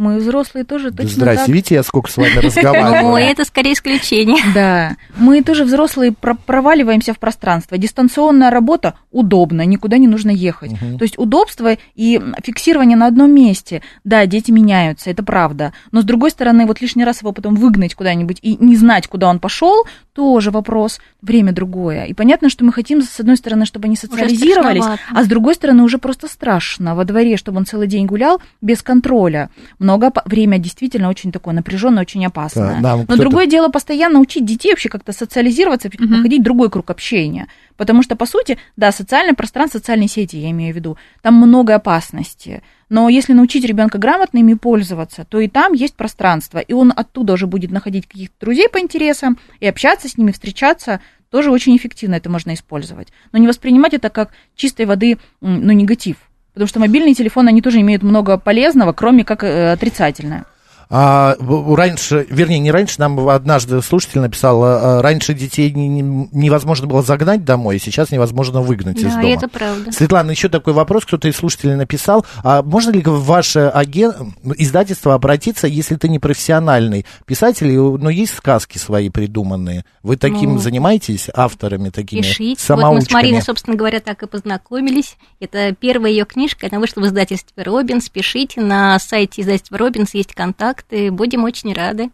Мы 0.00 0.16
взрослые 0.16 0.64
тоже 0.64 0.92
точно 0.92 1.10
Здрасте, 1.10 1.44
так. 1.44 1.48
видите, 1.54 1.74
я 1.74 1.82
сколько 1.82 2.10
с 2.10 2.16
вами 2.16 2.32
Ну, 2.36 2.40
разговариваю. 2.46 3.16
это 3.22 3.44
скорее 3.44 3.74
исключение. 3.74 4.42
Да, 4.54 4.96
мы 5.18 5.42
тоже 5.42 5.64
взрослые 5.64 6.12
про- 6.12 6.34
проваливаемся 6.34 7.12
в 7.12 7.18
пространство. 7.18 7.76
Дистанционная 7.76 8.48
работа 8.48 8.94
удобна, 9.10 9.66
никуда 9.66 9.98
не 9.98 10.08
нужно 10.08 10.30
ехать. 10.30 10.70
То 10.98 11.02
есть 11.02 11.18
удобство 11.18 11.76
и 11.96 12.18
фиксирование 12.42 12.96
на 12.96 13.08
одном 13.08 13.30
месте. 13.34 13.82
Да, 14.02 14.24
дети 14.24 14.50
меняются, 14.50 15.10
это 15.10 15.22
правда. 15.22 15.74
Но 15.92 16.00
с 16.00 16.04
другой 16.04 16.30
стороны, 16.30 16.64
вот 16.64 16.80
лишний 16.80 17.04
раз 17.04 17.20
его 17.20 17.32
потом 17.32 17.54
выгнать 17.56 17.94
куда-нибудь 17.94 18.38
и 18.40 18.56
не 18.56 18.76
знать, 18.76 19.06
куда 19.06 19.28
он 19.28 19.38
пошел, 19.38 19.84
тоже 20.14 20.50
вопрос. 20.50 20.98
Время 21.20 21.52
другое. 21.52 22.04
И 22.04 22.14
понятно, 22.14 22.48
что 22.48 22.64
мы 22.64 22.72
хотим, 22.72 23.02
с 23.02 23.20
одной 23.20 23.36
стороны, 23.36 23.66
чтобы 23.66 23.84
они 23.84 23.96
социализировались, 23.96 24.84
а 25.14 25.22
с 25.22 25.26
другой 25.26 25.54
стороны, 25.54 25.82
уже 25.82 25.98
просто 25.98 26.26
страшно 26.26 26.94
во 26.94 27.04
дворе, 27.04 27.36
чтобы 27.36 27.58
он 27.58 27.66
целый 27.66 27.86
день 27.86 28.06
гулял 28.06 28.40
без 28.62 28.80
контроля. 28.82 29.50
Много 29.90 30.12
время 30.24 30.58
действительно 30.58 31.08
очень 31.08 31.32
такое 31.32 31.52
напряженное, 31.52 32.02
очень 32.02 32.24
опасное. 32.24 32.80
Да, 32.80 32.96
Но 33.08 33.16
другое 33.16 33.46
дело 33.46 33.70
постоянно 33.70 34.20
учить 34.20 34.44
детей 34.44 34.70
вообще 34.70 34.88
как-то 34.88 35.12
социализироваться, 35.12 35.90
находить 35.98 36.44
другой 36.44 36.70
круг 36.70 36.90
общения. 36.90 37.48
Потому 37.76 38.04
что, 38.04 38.14
по 38.14 38.24
сути, 38.24 38.56
да, 38.76 38.92
социальное 38.92 39.34
пространство, 39.34 39.78
социальные 39.78 40.08
сети, 40.08 40.36
я 40.36 40.50
имею 40.50 40.72
в 40.72 40.76
виду, 40.76 40.96
там 41.22 41.34
много 41.34 41.74
опасности. 41.74 42.62
Но 42.88 43.08
если 43.08 43.32
научить 43.32 43.64
ребенка 43.64 43.98
грамотно 43.98 44.38
ими 44.38 44.54
пользоваться, 44.54 45.24
то 45.24 45.40
и 45.40 45.48
там 45.48 45.72
есть 45.72 45.94
пространство, 45.94 46.58
и 46.58 46.72
он 46.72 46.92
оттуда 46.94 47.32
уже 47.32 47.48
будет 47.48 47.72
находить 47.72 48.06
каких-то 48.06 48.34
друзей 48.40 48.68
по 48.68 48.78
интересам 48.78 49.38
и 49.58 49.66
общаться 49.66 50.08
с 50.08 50.16
ними, 50.18 50.30
встречаться. 50.30 51.00
Тоже 51.30 51.50
очень 51.50 51.76
эффективно 51.76 52.14
это 52.14 52.30
можно 52.30 52.54
использовать. 52.54 53.08
Но 53.32 53.38
не 53.38 53.48
воспринимать 53.48 53.94
это 53.94 54.08
как 54.08 54.30
чистой 54.54 54.86
воды, 54.86 55.18
ну, 55.40 55.72
негатив. 55.72 56.29
Потому 56.60 56.68
что 56.68 56.80
мобильные 56.80 57.14
телефоны, 57.14 57.48
они 57.48 57.62
тоже 57.62 57.80
имеют 57.80 58.02
много 58.02 58.36
полезного, 58.36 58.92
кроме 58.92 59.24
как 59.24 59.44
э, 59.44 59.72
отрицательное. 59.72 60.44
А, 60.92 61.36
раньше, 61.76 62.26
вернее, 62.30 62.58
не 62.58 62.72
раньше, 62.72 62.96
нам 62.98 63.28
однажды 63.28 63.80
слушатель 63.80 64.20
написал, 64.20 64.64
а, 64.64 64.98
а, 64.98 65.02
раньше 65.02 65.34
детей 65.34 65.70
не- 65.72 65.86
не- 65.86 66.28
невозможно 66.32 66.88
было 66.88 67.00
загнать 67.02 67.44
домой, 67.44 67.78
сейчас 67.78 68.10
невозможно 68.10 68.60
выгнать 68.60 68.98
из 68.98 69.14
Да, 69.14 69.20
дома. 69.22 69.32
это 69.32 69.46
правда. 69.48 69.92
Светлана, 69.92 70.32
еще 70.32 70.48
такой 70.48 70.72
вопрос, 70.72 71.04
кто-то 71.04 71.28
из 71.28 71.36
слушателей 71.36 71.76
написал, 71.76 72.26
а 72.42 72.62
можно 72.62 72.90
ли 72.90 73.02
в 73.02 73.24
ваше 73.24 73.70
аген... 73.72 74.34
издательство 74.56 75.14
обратиться, 75.14 75.68
если 75.68 75.94
ты 75.94 76.08
не 76.08 76.18
профессиональный 76.18 77.06
писатель, 77.24 77.70
но 77.78 78.10
есть 78.10 78.34
сказки 78.34 78.76
свои 78.78 79.10
придуманные? 79.10 79.84
Вы 80.02 80.16
таким 80.16 80.54
Ну, 80.54 80.58
занимаетесь, 80.58 81.28
авторами 81.32 81.90
такими, 81.90 82.22
Пишите. 82.22 82.62
Вот 82.68 82.76
мы 82.78 82.82
самоучками? 82.82 83.08
с 83.08 83.12
Мариной, 83.12 83.42
собственно 83.42 83.76
говоря, 83.76 84.00
так 84.00 84.24
и 84.24 84.26
познакомились. 84.26 85.16
Это 85.38 85.72
первая 85.78 86.10
ее 86.10 86.24
книжка, 86.24 86.66
она 86.68 86.80
вышла 86.80 87.02
в 87.02 87.06
издательстве 87.06 87.62
Робинс. 87.62 88.08
Пишите, 88.08 88.60
на 88.60 88.98
сайте 88.98 89.42
издательства 89.42 89.78
Робинс 89.78 90.14
есть 90.14 90.34
контакты, 90.80 91.10
будем 91.10 91.44
очень 91.44 91.72
рады. 91.72 92.10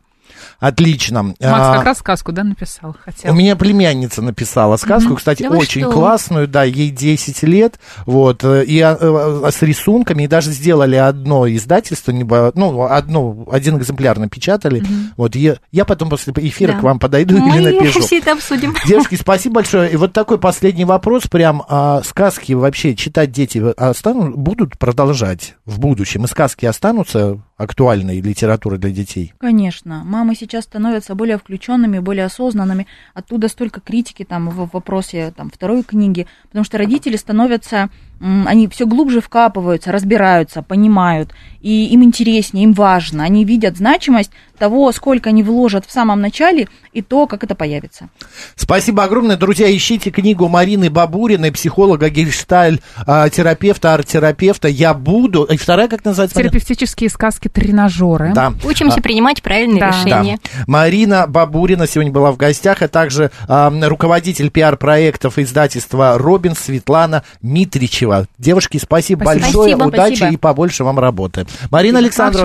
Отлично. 0.59 1.23
Макс 1.23 1.37
А, 1.41 1.77
как 1.77 1.85
раз 1.85 1.99
сказку, 1.99 2.33
да, 2.33 2.43
написал? 2.43 2.95
Хотел. 3.05 3.33
У 3.33 3.35
меня 3.35 3.57
племянница 3.57 4.21
написала 4.23 4.77
сказку, 4.77 5.15
кстати, 5.15 5.45
Да 5.45 5.51
очень 5.57 5.83
что? 5.83 5.93
классную, 5.93 6.49
да, 6.49 6.65
ей 6.65 6.91
10 6.91 7.43
лет, 7.45 7.79
вот, 8.07 8.43
э, 8.45 8.65
и 8.65 8.79
а, 8.81 8.99
э, 9.01 9.51
с 9.51 9.63
рисунками, 9.63 10.25
и 10.25 10.27
даже 10.27 10.51
сделали 10.51 10.97
одно 10.97 11.49
издательство, 11.49 12.11
небо- 12.11 12.53
ну, 12.55 12.83
одно, 12.83 13.47
один 13.51 13.79
экземпляр 13.79 14.19
напечатали, 14.19 14.85
вот, 15.17 15.37
я, 15.37 15.57
я 15.73 15.85
потом 15.85 16.11
после 16.11 16.35
эфира 16.37 16.73
Да. 16.73 16.79
к 16.81 16.83
вам 16.83 16.99
подойду 16.99 17.39
Мы 17.39 17.59
или 17.59 17.79
напишу. 17.79 18.01
все 18.01 18.19
это 18.19 18.33
обсудим. 18.33 18.75
Девушки, 18.87 19.15
спасибо 19.15 19.55
большое. 19.57 19.91
И 19.93 19.97
вот 19.97 20.13
такой 20.13 20.39
последний 20.39 20.85
вопрос, 20.85 21.29
прям, 21.29 21.63
а, 21.69 22.03
сказки 22.05 22.53
вообще 22.53 22.95
читать 22.97 23.31
дети 23.31 23.63
останут, 23.79 24.37
будут 24.37 24.77
продолжать 24.77 25.55
в 25.65 25.79
будущем? 25.79 26.25
И 26.25 26.29
сказки 26.29 26.67
останутся 26.67 27.39
актуальной 27.57 28.21
литературой 28.21 28.79
для 28.79 28.91
детей? 28.91 29.33
Конечно, 29.39 30.03
мамы 30.05 30.35
сейчас 30.35 30.65
становятся 30.65 31.15
более 31.15 31.39
включенными, 31.39 31.99
более 31.99 32.27
осознанными. 32.27 32.87
Оттуда 33.15 33.49
столько 33.49 33.81
критики 33.81 34.25
там 34.25 34.51
в 34.51 34.71
вопросе 34.73 35.33
там, 35.37 35.51
второй 35.51 35.83
книги, 35.83 36.27
потому 36.45 36.65
что 36.65 36.79
родители 36.79 37.17
становятся, 37.17 37.91
они 38.21 38.69
все 38.69 38.87
глубже 38.87 39.21
вкапываются, 39.21 39.93
разбираются, 39.93 40.63
понимают, 40.63 41.33
и 41.61 41.87
им 41.89 42.03
интереснее, 42.03 42.65
им 42.65 42.73
важно. 42.73 43.25
Они 43.25 43.45
видят 43.45 43.77
значимость 43.77 44.31
того, 44.57 44.91
сколько 44.93 45.31
они 45.31 45.43
вложат 45.43 45.85
в 45.85 45.93
самом 45.93 46.21
начале, 46.21 46.69
и 46.93 47.03
то, 47.03 47.27
как 47.27 47.45
это 47.45 47.55
появится. 47.55 48.09
Спасибо 48.55 49.05
огромное, 49.05 49.37
друзья. 49.37 49.75
Ищите 49.75 50.11
книгу 50.11 50.49
Марины 50.49 50.89
Бабуриной, 50.89 51.53
психолога, 51.53 52.09
гельшталь, 52.09 52.81
а, 53.07 53.29
терапевта, 53.29 53.93
арт-терапевта. 53.95 54.69
Я 54.69 54.95
буду. 54.95 55.45
И 55.45 55.57
вторая, 55.57 55.89
как 55.89 56.05
называется? 56.05 56.39
Терапевтические 56.39 57.11
сказки-тренажеры. 57.11 58.33
Да. 58.33 58.55
Учимся 58.65 59.03
принимать 59.03 59.43
правильные 59.43 59.81
Да. 59.81 59.91
Да. 59.91 59.99
решения. 59.99 60.39
Марина 60.67 61.27
Бабурина 61.27 61.87
сегодня 61.87 62.13
была 62.13 62.33
в 62.33 62.37
гостях, 62.37 62.81
а 62.81 62.89
также 62.89 63.31
а, 63.49 63.71
руководитель 63.89 64.51
пиар-проектов 64.51 65.39
издательства 65.39 66.17
«Робин» 66.17 66.55
Светлана 66.55 67.25
Митричева. 67.43 68.06
Девушки, 68.39 68.79
спасибо, 68.79 69.25
Спасибо. 69.25 69.45
большое, 69.45 69.75
Спасибо, 69.77 69.89
удачи 69.89 70.17
спасибо. 70.17 70.35
и 70.35 70.37
побольше 70.37 70.85
вам 70.85 70.99
работы. 70.99 71.47
Марина 71.71 71.99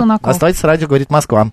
Накол. 0.05 0.31
оставайтесь 0.31 0.59
с 0.59 0.63
радио, 0.63 0.87
говорит 0.87 1.09
Москва. 1.09 1.51